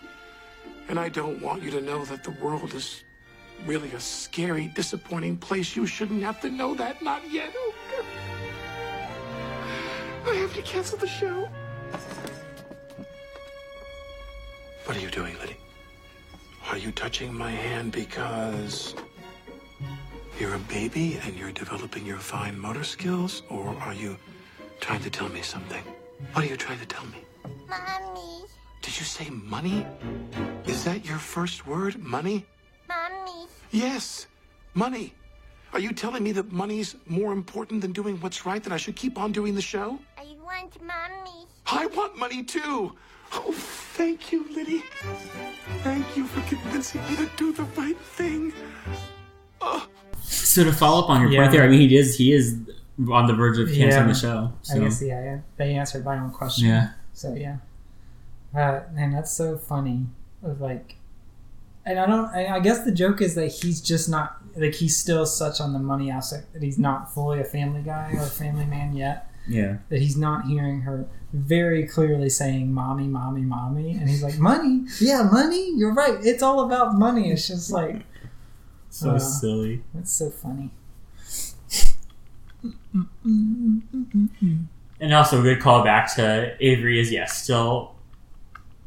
[0.88, 3.04] And I don't want you to know that the world is
[3.66, 5.76] really a scary, disappointing place.
[5.76, 7.02] You shouldn't have to know that.
[7.02, 7.54] Not yet.
[10.24, 10.34] God.
[10.34, 11.48] I have to cancel the show.
[14.86, 15.58] What are you doing, Liddy?
[16.70, 18.96] Are you touching my hand because
[20.40, 23.44] you're a baby and you're developing your fine motor skills?
[23.50, 24.18] Or are you
[24.80, 25.84] trying to tell me something?
[26.34, 27.20] What are you trying to tell me?
[27.70, 28.46] Mommy.
[28.82, 29.86] Did you say money?
[30.66, 31.98] Is that your first word?
[31.98, 32.46] Money?
[32.88, 33.48] Mommy.
[33.72, 34.28] Yes,
[34.74, 35.14] money.
[35.74, 38.96] Are you telling me that money's more important than doing what's right, that I should
[38.96, 39.98] keep on doing the show?
[40.18, 41.48] I want mommy.
[41.66, 42.96] I want money too.
[43.34, 44.84] Oh, thank you, Liddy.
[45.82, 48.54] Thank you for convincing me to do the right thing.
[49.62, 49.88] Oh.
[50.22, 51.42] So to follow up on your Yeah.
[51.42, 52.56] point there, I mean, he is he is
[53.12, 54.08] on the verge of canceling Yeah.
[54.08, 54.54] the show.
[54.62, 54.76] So.
[54.76, 56.68] I guess yeah, they answered my own question.
[56.68, 56.90] Yeah.
[57.14, 57.58] So yeah,
[58.56, 60.06] uh, man, that's so funny.
[60.44, 60.98] Of like,
[61.84, 62.26] and I don't.
[62.26, 65.74] I I guess the joke is that he's just not like he's still such on
[65.74, 69.30] the money aspect that he's not fully a family guy or a family man yet.
[69.48, 69.78] Yeah.
[69.90, 74.86] That he's not hearing her very clearly saying "mommy, mommy, mommy," and he's like, "Money,
[75.02, 75.72] yeah, money.
[75.76, 76.18] You're right.
[76.24, 78.04] It's all about money." It's just like
[78.90, 79.84] So uh, silly.
[79.94, 80.72] That's so funny.
[85.00, 87.96] And also a good callback to Avery is yes, still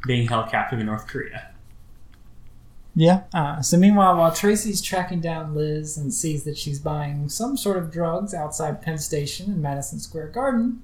[0.07, 1.51] being held captive in North Korea.
[2.99, 3.25] Yeah.
[3.35, 7.77] Uh, so meanwhile, while Tracy's tracking down Liz and sees that she's buying some sort
[7.77, 10.83] of drugs outside Penn Station in Madison Square Garden,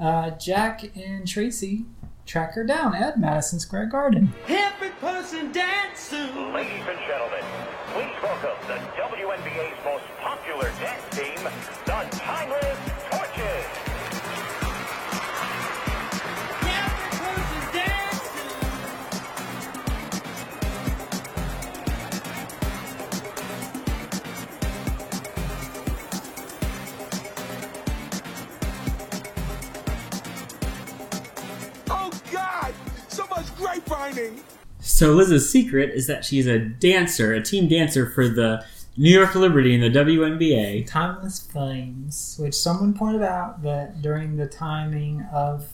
[0.00, 1.84] uh, Jack and Tracy
[2.26, 4.32] track her down at Madison Square Garden.
[4.48, 6.52] Every person dancing.
[6.52, 7.44] Ladies and gentlemen,
[7.92, 11.48] please welcome the WNBA's most popular dance team,
[34.12, 34.40] grapevine.
[34.80, 38.64] So Liz's secret is that she's a dancer, a team dancer for the
[38.96, 40.86] New York Liberty in the WNBA.
[40.86, 45.72] Timeless Flames, which someone pointed out that during the timing of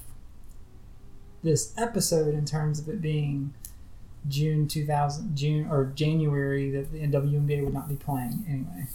[1.43, 3.53] this episode, in terms of it being
[4.29, 8.87] June 2000, June or January, that the WNBA would not be playing anyway.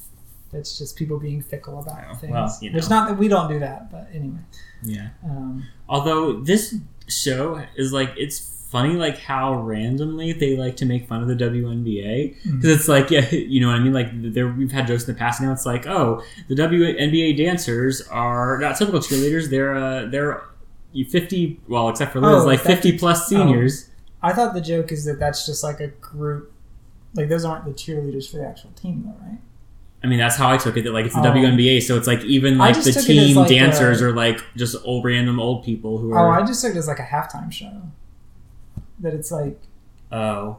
[0.51, 2.31] That's just people being fickle about things.
[2.31, 3.01] well, you Which know.
[3.01, 4.39] not that we don't do that, but anyway.
[4.81, 5.09] Yeah.
[5.25, 6.75] Um, Although this
[7.09, 11.35] show is like it's funny like how randomly they like to make fun of the
[11.47, 12.75] WNBA because Mhm.
[12.75, 15.17] it's like yeah you know what I mean like there we've had jokes in the
[15.19, 20.41] past now it's like oh the WNBA dancers are not typical cheerleaders they're uh they're
[20.93, 23.89] 50 well except for Liz Oh, like 50 the- plus seniors
[24.23, 26.51] I thought the joke is that that's just like a group.
[27.13, 29.37] Like those aren't the cheerleaders for the actual team, though, right?
[30.03, 31.33] I mean that's how I took it that like it's the Oh.
[31.33, 34.13] WNBA so it's like even like the took it as, team like, dancers a- are
[34.13, 36.99] like just old random old people who Are, Oh, I just took it as like
[36.99, 37.71] a halftime show.
[39.05, 39.59] That it's like
[40.11, 40.57] oh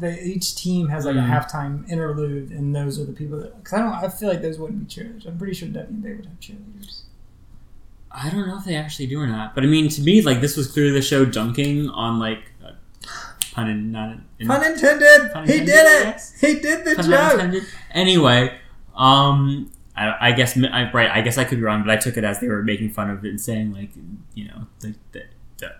[0.00, 1.24] they, each team has like Mm.
[1.24, 3.56] a halftime interlude, and those are the people that.
[3.56, 5.26] Because I don't, I feel like those wouldn't be cheerleaders.
[5.26, 7.02] I'm pretty sure WNBA would have cheerleaders.
[8.10, 10.40] I don't know if they actually do or not, but I mean, to me, like
[10.42, 12.72] this was clearly the show dunking on like uh,
[13.52, 15.32] pun in, not in, Pun intended.
[15.32, 16.20] Pun he intended, did it.
[16.40, 17.32] He did the pun joke.
[17.34, 17.62] intended.
[17.92, 18.58] Anyway,
[18.94, 21.10] um, I, I guess I, right.
[21.10, 23.08] I guess I could be wrong, but I took it as they were making fun
[23.10, 23.90] of it and saying like,
[24.34, 25.22] you know, the, the,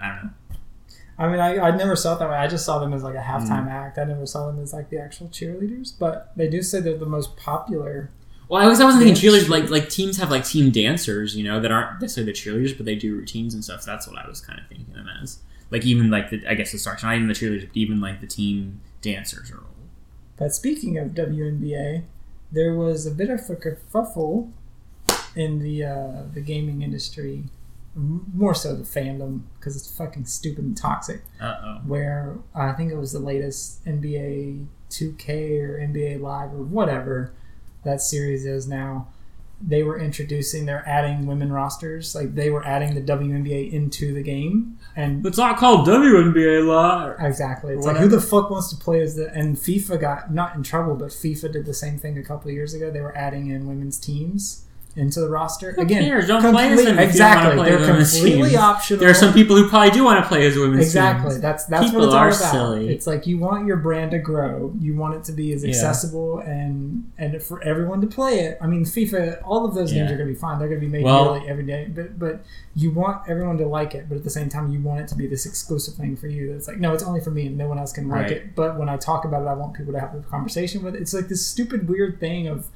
[0.02, 0.30] I don't know.
[1.18, 2.36] I mean, I, I never saw it that way.
[2.36, 3.70] I just saw them as like a halftime Mm.
[3.72, 3.98] act.
[3.98, 5.92] I never saw them as like the actual cheerleaders.
[5.98, 8.10] But they do say they're the most popular.
[8.48, 9.48] Well, I was I wasn't thinking cheerleaders.
[9.48, 12.86] Like like teams have like team dancers, you know, that aren't necessarily the cheerleaders, but
[12.86, 13.82] they do routines and stuff.
[13.82, 15.38] So that's what I was kind of thinking them as.
[15.70, 18.20] Like even like the I guess the stars, not even the cheerleaders, but even like
[18.20, 19.66] the team dancers are old.
[20.38, 22.04] But speaking of WNBA,
[22.52, 24.50] there was a bit of a kerfuffle
[25.34, 27.44] in the uh, the gaming industry,
[27.99, 31.22] more so the fandom because it's fucking stupid and toxic.
[31.40, 31.78] Uh oh.
[31.86, 37.32] Where I think it was the latest NBA 2K or NBA Live or whatever
[37.84, 39.09] that series is now.
[39.61, 42.14] They were introducing, they're adding women rosters.
[42.14, 47.14] Like they were adding the WNBA into the game, and It's not called WNBA law.
[47.18, 47.74] Exactly.
[47.74, 48.05] It's Whatever.
[48.05, 50.94] like who the fuck wants to play as the and FIFA got not in trouble,
[50.94, 52.88] but FIFA did the same thing a couple of years ago.
[52.92, 54.64] They were adding in women's teams
[54.99, 55.72] into the roster.
[55.72, 56.26] Who Again, cares?
[56.26, 57.57] Don't play as complete- them if you don't exactly.
[57.57, 58.55] play They're completely teams.
[58.57, 59.01] optional.
[59.01, 61.30] There are some people who probably do want to play as women's Exactly.
[61.30, 61.40] teams.
[61.40, 62.53] That's that's people what it's all about.
[62.53, 62.88] silly.
[62.92, 64.74] It's like you want your brand to grow.
[64.80, 65.70] You want it to be as Yeah.
[65.70, 68.59] accessible and and for everyone to play it.
[68.61, 69.38] I mean, FIFA.
[69.44, 70.59] All of those games are going to be fine.
[70.59, 71.90] They're going to be made Well- yearly every day.
[71.94, 72.40] But but
[72.74, 74.09] you want everyone to like it.
[74.09, 76.53] But at the same time, you want it to be this exclusive thing for you.
[76.53, 78.30] That's like no, it's only for me and no one else can like Right.
[78.32, 78.55] it.
[78.55, 81.01] But when I talk about it, I want people to have a conversation with it.
[81.03, 82.66] It's like this stupid weird thing of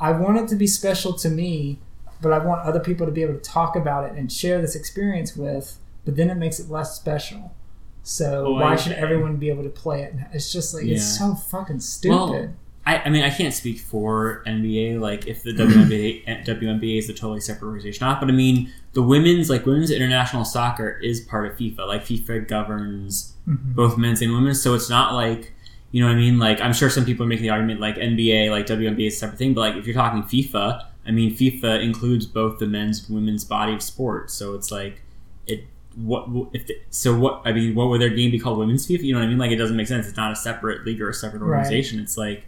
[0.00, 1.78] I want it to be special to me,
[2.22, 4.74] but I want other people to be able to talk about it and share this
[4.74, 5.78] experience with.
[6.04, 7.54] But then it makes it less special.
[8.02, 10.14] So Oh, why I- should everyone be able to play it?
[10.32, 12.16] It's just like it's so fucking stupid.
[12.16, 12.54] Well,
[12.86, 17.12] I, I mean, I can't speak for NBA, like if the WNBA, WNBA is a
[17.12, 18.20] totally separate organization, or not.
[18.20, 21.86] But I mean, the women's like women's international soccer is part of FIFA.
[21.86, 23.74] Like FIFA governs Mhm.
[23.74, 25.52] both men's and women's, so it's not like
[25.90, 26.38] you know what I mean.
[26.38, 29.18] Like I'm sure some people are making the argument like NBA, like WNBA is a
[29.18, 33.06] separate thing, but like if you're talking FIFA, I mean, FIFA includes both the men's
[33.08, 34.30] and women's body of sport.
[34.30, 35.02] So it's like
[35.46, 35.64] it.
[35.96, 37.16] What if the, so?
[37.18, 38.58] What I mean, what would their game be called?
[38.58, 39.02] Women's FIFA?
[39.02, 39.38] You know what I mean?
[39.38, 40.06] Like it doesn't make sense.
[40.06, 41.56] It's not a separate league or a separate Right.
[41.58, 41.98] organization.
[41.98, 42.44] It's like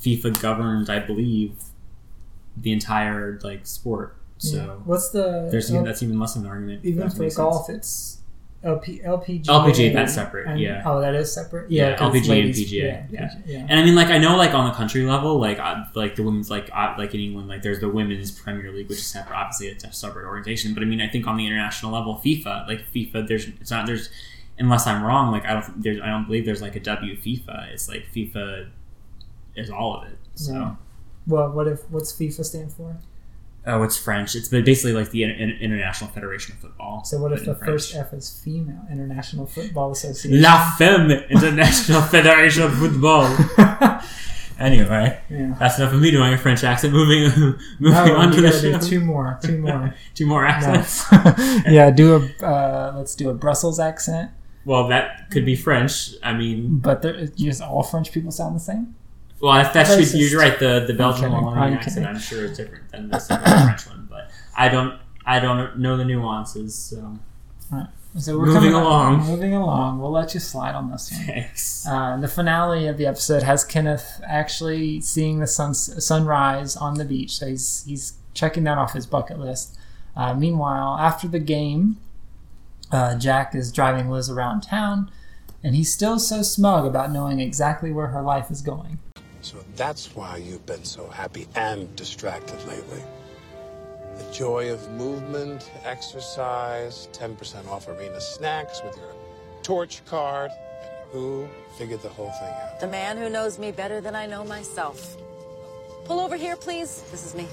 [0.00, 1.52] FIFA governs, I believe,
[2.56, 4.16] the entire like sport.
[4.38, 4.66] So Yeah.
[4.84, 6.84] what's the there's even, uh, that's even less of an argument.
[6.84, 7.76] even for golf, sense.
[7.78, 8.18] it's
[8.64, 9.44] LP, LPGA.
[9.44, 10.82] LPGA, that's separate, and- yeah.
[10.86, 11.70] Oh, that is separate.
[11.70, 12.82] yeah, Yeah, LPGA ladies- and PGA.
[12.82, 13.66] Yeah, Yeah, PGA, yeah.
[13.68, 16.22] and I mean, like I know, like on the country level, like uh, like the
[16.22, 19.36] women's, like uh, like in England, like there's the women's Premier League, which is separate.
[19.36, 20.72] Obviously, it's a separate organization.
[20.74, 23.86] But I mean, I think on the international level, FIFA, like FIFA, there's it's not
[23.86, 24.08] there's
[24.58, 27.72] unless I'm wrong, like I don't there's I don't believe there's like a W FIFA.
[27.72, 28.68] It's like FIFA
[29.56, 30.18] is all of it.
[30.36, 30.52] So.
[30.52, 30.74] Yeah.
[31.26, 32.96] Well, what if what's FIFA stand for?
[33.66, 34.34] Oh, it's French.
[34.34, 37.02] It's basically like the In- In- International Federation of Football.
[37.04, 37.64] So what if the French.
[37.72, 38.82] first F is female?
[38.92, 40.42] International Football Association.
[40.42, 43.24] La Femme International Federation of Football.
[44.58, 45.54] anyway, Yeah.
[45.58, 46.92] that's enough of me doing a French accent.
[46.92, 47.30] Moving,
[47.80, 48.78] moving No, on to the show.
[48.78, 51.10] two more, two more, two more accents.
[51.12, 51.34] No.
[51.70, 54.30] yeah, do a uh, let's do a Brussels accent.
[54.66, 56.14] Well, that could be French.
[56.22, 58.94] I mean, But there, just all French people sound the same.
[59.44, 59.90] Well, that's, that's.
[59.90, 60.30] Racist.
[60.30, 60.58] You're right.
[60.58, 62.06] The the Belgian Wallonian I'm accent.
[62.06, 64.08] I'm sure, is different than the French one.
[64.10, 66.74] But I don't, I don't know the nuances.
[66.74, 67.18] So
[67.70, 67.88] Right.
[68.18, 69.26] So we're Moving coming along.
[69.26, 70.00] Moving along.
[70.00, 71.26] We'll let you slide on this one.
[71.26, 71.84] Thanks.
[71.86, 77.04] Uh, the finale of the episode has Kenneth actually seeing the sun sunrise on the
[77.04, 77.36] beach.
[77.38, 79.76] So he's he's checking that off his bucket list.
[80.16, 81.96] Uh, meanwhile, after the game,
[82.92, 85.10] uh, Jack is driving Liz around town,
[85.64, 89.00] and he's still so smug about knowing exactly where her life is going.
[89.44, 93.02] So that's why you've been so happy and distracted lately.
[94.16, 99.14] The joy of movement, exercise, 10% off arena snacks with your
[99.62, 100.50] torch card.
[101.12, 102.80] Who figured the whole thing out?
[102.80, 105.14] The man who knows me better than I know myself.
[106.06, 107.04] Pull over here, please.
[107.10, 107.46] This is me.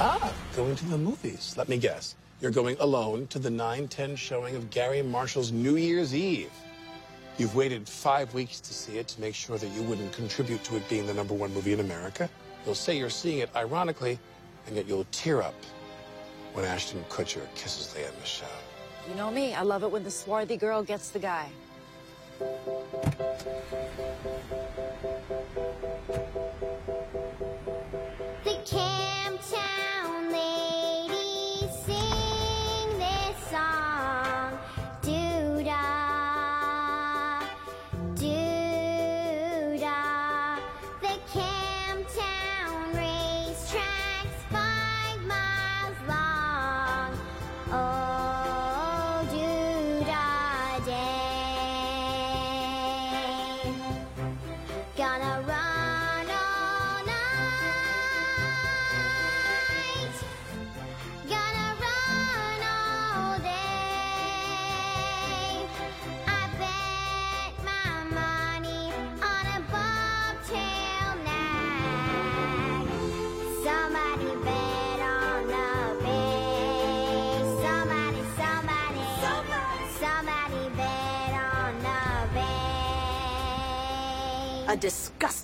[0.00, 1.54] Ah, going to the movies.
[1.58, 2.14] Let me guess.
[2.40, 6.50] You're going alone to the 9-10 showing of Garry Marshall's New Year's Eve.
[7.38, 10.76] You've waited five weeks to see it to make sure that you wouldn't contribute to
[10.76, 12.30] it being the number one movie in America.
[12.64, 14.18] You'll say you're seeing it ironically,
[14.66, 15.54] and yet you'll tear up
[16.54, 18.48] when Ashton Kutcher kisses Lea Michele.
[19.06, 19.54] You know me.
[19.54, 21.50] I love it when the swarthy girl gets the guy.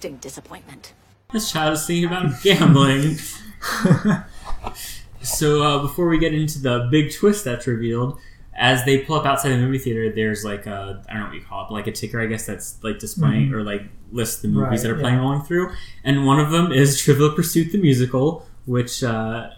[0.03, 0.92] Disgusting disappointment.
[1.32, 3.16] This child is thinking about gambling.
[5.22, 8.18] so uh, before we get into the big twist that's revealed,
[8.55, 11.34] as they pull up outside the movie theater, there's like a I don't know what
[11.36, 13.53] you call it, but like a ticker, I guess that's like displaying Mhm.
[13.55, 15.22] or like lists the movies Right, that are playing yeah.
[15.22, 15.70] rolling through,
[16.05, 19.50] and one of them is Trivial Pursuit the musical, which uh,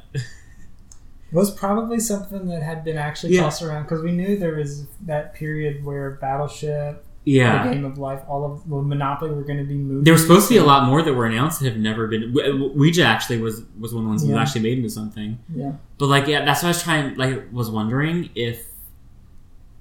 [1.32, 3.42] was probably something that had been actually Yeah.
[3.42, 7.66] tossed around because we knew there was that period where Battleship Yeah.
[7.68, 8.20] the game of life.
[8.28, 10.04] All of well, Monopoly were going to be movies.
[10.04, 12.34] There was supposed to be a lot more that were announced that have never been.
[12.74, 14.34] Ouija actually was was one of the ones that Yeah.
[14.40, 15.38] was actually made into something.
[15.54, 15.72] Yeah.
[15.98, 17.14] But like, yeah, that's what I was trying.
[17.16, 18.66] Like, was wondering if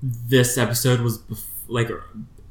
[0.01, 2.03] this episode was bef- like er,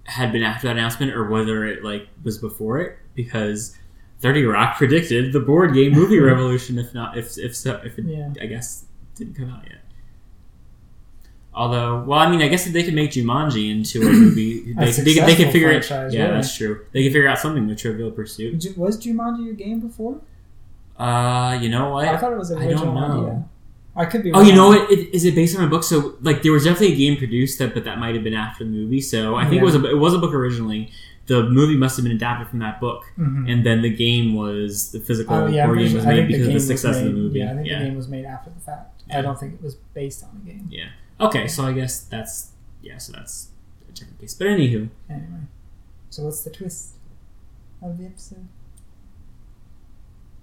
[0.05, 3.77] had been after that announcement or whether it like was before it because
[4.21, 6.79] Thirty Rock predicted the board game movie revolution.
[6.79, 8.33] If not, if if so, if it, Yeah.
[8.41, 8.85] I guess
[9.17, 9.79] didn't come out yet.
[11.55, 14.89] Although, well, I mean, I guess if they could make Jumanji into a movie, they,
[14.89, 15.89] A they, could- they could figure it.
[15.91, 16.27] Yeah, yeah.
[16.29, 16.87] that's true.
[16.93, 18.77] They could figure out something with Trivial Pursuit.
[18.77, 20.21] Was Jumanji a game before?
[20.99, 22.09] Uh, you know what?
[22.09, 23.23] I thought it was an don't original know.
[23.27, 23.45] idea.
[23.95, 24.33] I could be.
[24.33, 24.91] Oh, you know what?
[24.91, 25.85] It, is it based on a book?
[25.85, 28.65] So, like, there was definitely a game produced that, but that might have been after
[28.65, 29.01] the movie.
[29.03, 30.91] So, I think it was a it was a book originally.
[31.27, 33.51] The movie must have been adapted from that book, Mhm.
[33.53, 36.07] and then the game was the physical Oh yeah, I'm board pretty game sure- was
[36.07, 37.39] made think because of game the success of the movie.
[37.39, 37.79] Yeah, I think yeah.
[37.79, 39.03] the game was made after the fact.
[39.15, 40.67] I don't think it was based on the game.
[40.71, 40.87] Yeah.
[41.23, 42.51] Okay, so I guess that's
[42.83, 42.99] yeah.
[42.99, 43.49] So that's
[43.89, 44.35] a different case.
[44.35, 45.41] But anywho, Anyway,
[46.11, 46.95] so what's the twist
[47.83, 48.47] of the episode?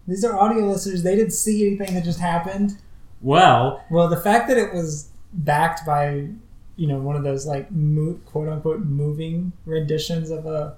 [0.08, 1.04] These are audio listeners.
[1.04, 2.78] They didn't see anything that just happened.
[3.22, 6.30] well, Well, the fact that it was backed by,
[6.78, 10.78] you know, one of those like mo- quote unquote moving renditions of a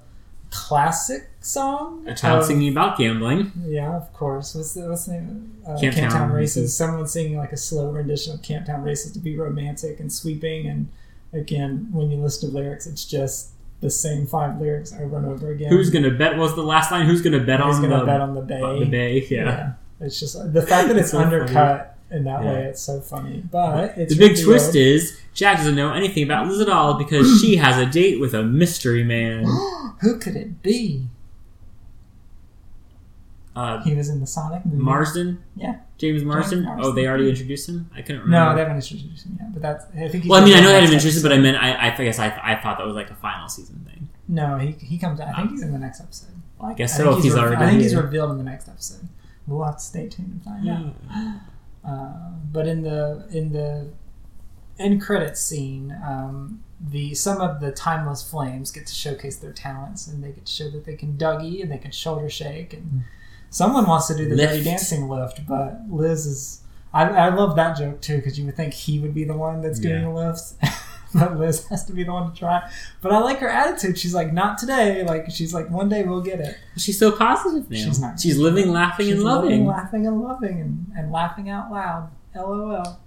[0.52, 2.06] classic song.
[2.06, 3.50] a child singing about gambling.
[3.66, 4.54] Yeah, of course.
[4.54, 5.56] What's the what's the name?
[5.66, 6.56] Uh, Camp Camp Town Town Races.
[6.62, 6.76] Races.
[6.76, 10.66] Someone singing like a slow rendition of Camp Town Races to be romantic and sweeping.
[10.66, 10.88] And
[11.32, 13.50] again, when you listen to lyrics, it's just
[13.80, 15.70] the same five lyrics over and over again.
[15.70, 16.36] Who's gonna bet?
[16.36, 17.06] Was the last line?
[17.06, 18.78] Who's gonna bet Who's on gonna the bet on the bay?
[18.80, 19.26] The bay.
[19.30, 19.72] Yeah.
[20.00, 21.36] It's just the fact that it's, It's so funny.
[21.36, 22.52] undercut in that Yeah.
[22.52, 22.64] way.
[22.64, 23.42] It's so funny.
[23.50, 27.40] But it's the big twist is Jack doesn't know anything about Liz at all because
[27.40, 29.44] she has a date with a mystery man.
[30.00, 31.06] Who could it be?
[33.54, 34.82] Uh, He was in the Sonic movie.
[34.82, 35.42] Marsden?
[35.56, 35.76] Yeah.
[35.98, 36.64] James Marsden?
[36.64, 36.84] Marsden.
[36.84, 37.90] Oh, they already introduced him?
[37.94, 38.50] I couldn't remember.
[38.50, 39.52] No, they haven't introduced him yet.
[39.52, 40.24] But that's I think.
[40.26, 41.96] well, I mean, I know the they haven't introduced him, but I meant I, I
[41.96, 44.08] guess I, I thought that was like a final season thing.
[44.26, 45.20] No, he, he comes.
[45.20, 46.30] I think he's in the next episode.
[46.58, 47.20] Well, I guess I so.
[47.20, 49.06] he's re- already I think he's revealed in the next episode.
[49.46, 51.40] We'll have to stay tuned and find out.
[51.86, 52.12] Uh,
[52.52, 53.88] but in the in the
[54.78, 60.06] end credits scene, um, the some of the timeless flames get to showcase their talents,
[60.06, 63.02] and they get to show that they can Dougie and they can shoulder shake, and
[63.50, 66.58] someone wants to do the dirty dancing lift, but Liz is.
[66.94, 69.62] I, I love that joke too because you would think he would be the one
[69.62, 70.08] that's doing Yeah.
[70.08, 70.54] the lifts.
[71.18, 72.70] But Liz has to be the one to try.
[73.00, 73.98] But I like her attitude.
[73.98, 75.04] She's like, not today.
[75.04, 76.56] Like she's like, one day we'll get it.
[76.76, 77.76] She's so positive now.
[77.76, 78.20] She's not.
[78.20, 79.66] She's living, laughing, She's and living, loving.
[79.66, 82.10] laughing and loving, and, and laughing out loud.
[82.34, 82.98] LOL.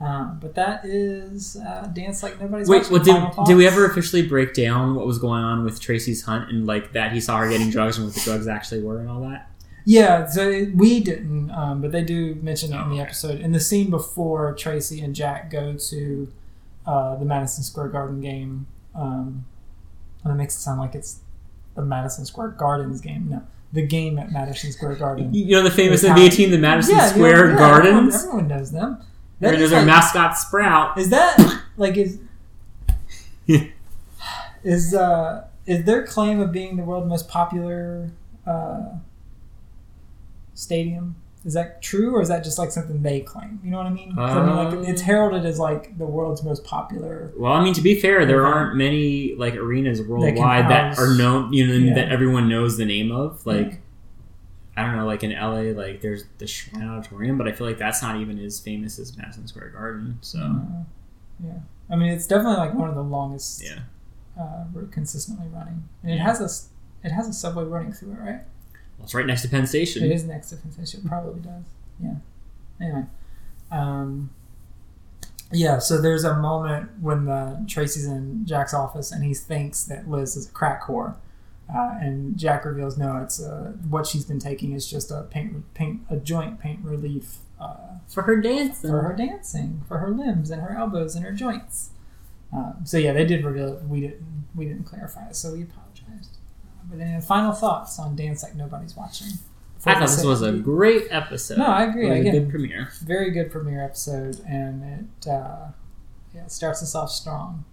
[0.00, 3.14] Um, but that is uh, dance like nobody's Wait, watching.
[3.14, 6.66] did, did we ever officially break down what was going on with Tracy's hunt and
[6.66, 9.20] like that he saw her getting drugs and what the drugs actually were and all
[9.22, 9.50] that?
[9.86, 13.40] Yeah, so we didn't, um, but they do mention it in the episode.
[13.40, 16.32] In the scene before Tracy and Jack go to
[16.86, 19.44] uh, the Madison Square Garden game, um,
[20.22, 21.20] and it makes it sound like it's
[21.74, 23.28] the Madison Square Gardens game.
[23.30, 25.32] No, the game at Madison Square Garden.
[25.34, 28.14] You know the famous NBA team, the Madison Yeah, Square yeah, Gardens?
[28.14, 28.98] Everyone, everyone knows them.
[29.40, 30.98] That our like- mascot Sprout.
[30.98, 32.18] Is that like is
[34.62, 38.10] is uh is their claim of being the world's most popular
[38.46, 38.94] uh
[40.54, 41.16] stadium?
[41.44, 43.60] Is that true, or is that just like something they claim?
[43.62, 44.14] You know what I mean?
[44.14, 47.32] 'Cause I mean, like it's Uh, heralded as like the world's most popular.
[47.36, 51.14] Well, I mean, to be fair, there aren't many like arenas worldwide that house- are
[51.16, 51.94] known, you know, Yeah.
[51.94, 53.44] that everyone knows the name of.
[53.46, 53.76] Like, Yeah.
[54.76, 57.78] I don't know, like in LA, like there's the Shrine Auditorium, but I feel like
[57.78, 60.16] that's not even as famous as Madison Square Garden.
[60.22, 60.82] So, Uh,
[61.44, 61.52] yeah,
[61.90, 63.62] I mean it's definitely like one of the longest.
[63.62, 63.80] yeah.
[64.40, 66.48] Uh, consistently running, and it has a
[67.06, 68.40] it has a subway running through it, right?
[68.98, 70.04] Well, it's right next to Penn Station.
[70.04, 71.00] It is next to Penn Station.
[71.04, 71.64] It probably does.
[72.02, 72.14] Yeah.
[72.80, 73.04] Anyway.
[73.70, 74.30] Um,
[75.52, 80.08] yeah, so there's a moment when the Tracy's in Jack's office and he thinks that
[80.08, 81.16] Liz is a crack whore.
[81.74, 85.72] Uh, and Jack reveals no, it's uh, what she's been taking is just a paint,
[85.74, 87.76] paint a joint paint relief uh,
[88.08, 88.90] For her dancing.
[88.90, 91.90] for her dancing, for her limbs and her elbows and her joints.
[92.52, 93.82] Um, so yeah, they did reveal it.
[93.84, 95.83] We didn't we didn't clarify it, so we apologized.
[96.88, 99.28] But then final thoughts on Dance Like Nobody's Watching.
[99.86, 101.58] I thought this was a great episode.
[101.58, 102.06] no, I agree.
[102.06, 102.88] It was Again, a good premiere.
[103.02, 104.82] Very good premiere episode, and
[105.22, 105.68] it uh,
[106.34, 107.64] yeah starts us off strong.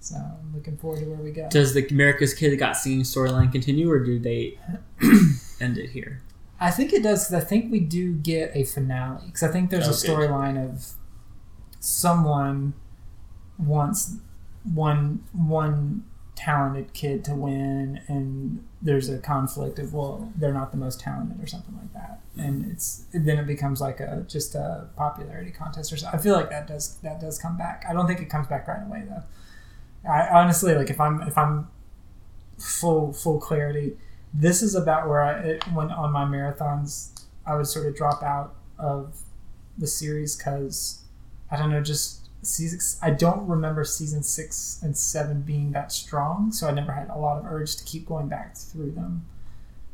[0.00, 1.48] So I'm looking forward to where we go.
[1.50, 4.58] Does the America's Kid Got Singing storyline continue, or do they
[5.60, 6.20] end it here?
[6.58, 9.86] I think it does I think we do get a finale because I think there's
[9.86, 10.92] a Oh, storyline of
[11.78, 12.74] someone
[13.58, 14.16] wants
[14.64, 16.04] one one
[16.44, 21.42] talented kid to win and there's a conflict of well they're not the most talented
[21.42, 25.92] or something like that and it's then it becomes like a just a popularity contest
[25.92, 26.18] or something.
[26.18, 27.84] I feel like that does that does come back.
[27.88, 29.22] I don't think it comes back right away though.
[30.08, 31.68] I honestly like if I'm if I'm
[32.58, 33.96] full full clarity,
[34.32, 38.22] this is about where I it, when on my marathons I would sort of drop
[38.22, 39.20] out of
[39.76, 41.02] the series because
[41.50, 46.52] I don't know just season I don't remember season six and seven being that strong,
[46.52, 49.26] so I never had a lot of urge to keep going back through them.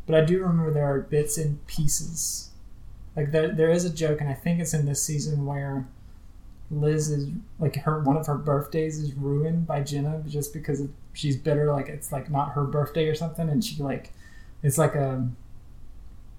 [0.07, 2.51] But I do remember there are bits and pieces.
[3.17, 5.87] Like there, there is a joke, and I think it's in this season where
[6.71, 7.29] Liz is
[7.59, 10.83] like her one of her birthdays is ruined by Jenna just because
[11.13, 11.73] she's bitter.
[11.73, 14.13] Like it's like not her birthday or something, and she like
[14.63, 15.29] it's like a.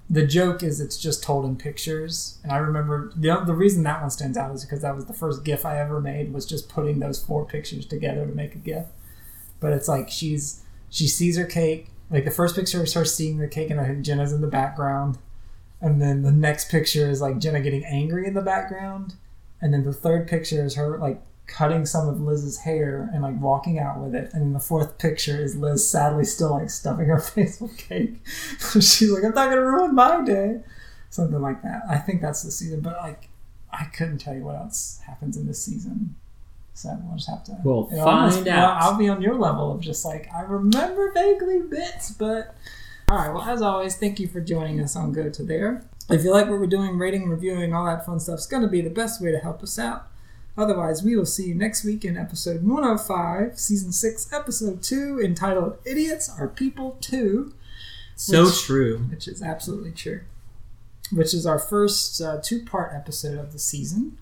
[0.10, 4.00] The joke is it's just told in pictures, and I remember the the reason that
[4.00, 6.70] one stands out is because that was the first GIF I ever made was just
[6.70, 8.86] putting those four pictures together to make a GIF.
[9.60, 11.90] But it's like she's she sees her cake.
[12.10, 14.48] Like the first picture is her seeing the cake, and I think Jenna's in the
[14.48, 15.18] background.
[15.82, 19.16] And then the next picture is like Jenna getting angry in the background.
[19.62, 23.40] And then the third picture is her like cutting some of Liz's hair and like
[23.42, 24.32] walking out with it.
[24.34, 28.16] And the fourth picture is Liz sadly still like stuffing her face with cake.
[28.60, 30.62] She's like, I'm not gonna ruin my day.
[31.10, 31.84] Something like that.
[31.90, 33.30] I think that's the season, but like
[33.72, 36.16] I couldn't tell you what else happens in this season.
[36.74, 38.82] So we'll just have to We'll almost- find well, out.
[38.84, 42.54] I'll be on your level of just like I remember vaguely bits, but
[43.10, 43.34] all right.
[43.34, 45.84] Well, as always, thank you for joining us on Go to There.
[46.10, 48.68] If you like what we're doing, rating, reviewing, all that fun stuff is going to
[48.70, 50.08] be the best way to help us out.
[50.58, 55.78] Otherwise, we will see you next week in episode 105, season 6, episode 2, entitled
[55.86, 57.54] Idiots Are People Too.
[58.16, 58.98] So true.
[59.12, 60.22] Which is absolutely true.
[61.12, 64.18] Which is our first uh, two part episode of the season,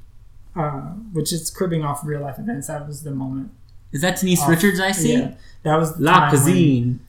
[0.56, 2.68] uh, which is cribbing off real life events.
[2.68, 3.52] That was the moment.
[3.94, 5.14] Is that Denise off- Richards I see?
[5.14, 7.00] Yeah, that was the La Cuisine.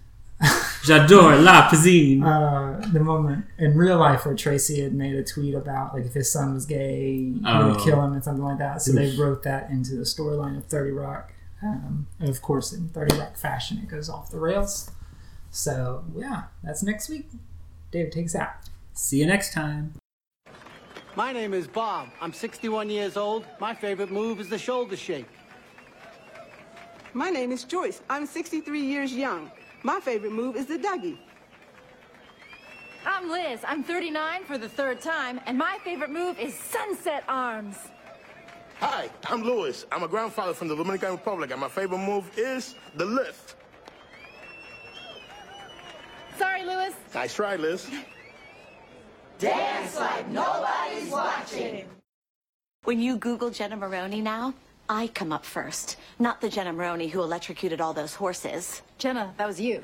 [0.86, 2.22] J'adore La Cuisine.
[2.22, 6.14] uh, the moment in real life where Tracy had made a tweet about like if
[6.14, 7.68] his son was gay, he Oh.
[7.72, 8.82] would kill him and something like that.
[8.82, 11.32] So they wrote that into the storyline of Thirty Rock,
[11.62, 14.90] um, and of course in Thirty Rock fashion, it goes off the rails.
[15.50, 17.28] So yeah, that's next week.
[17.90, 18.50] David takes out.
[18.92, 19.94] See you next time.
[21.16, 22.08] My name is Bob.
[22.20, 23.46] I'm 61 years old.
[23.58, 25.26] My favorite move is the shoulder shake.
[27.14, 28.02] My name is Joyce.
[28.10, 29.50] I'm 63 years young.
[29.82, 31.18] My favorite move is the Dougie.
[33.04, 33.60] I'm Liz.
[33.66, 37.76] I'm 39 for the third time, and my favorite move is sunset arms.
[38.80, 39.86] Hi, I'm Louis.
[39.92, 43.56] I'm a grandfather from the Dominican Republic, and my favorite move is the lift.
[46.36, 46.94] Sorry, Lewis.
[47.14, 47.88] Nice try, Liz.
[49.38, 51.86] Dance like nobody's watching.
[52.84, 54.54] When you Google Jenna Maroney now,
[54.88, 58.82] I come up first, not the Jenna Maroney who electrocuted all those horses.
[58.98, 59.82] Jenna, that was you.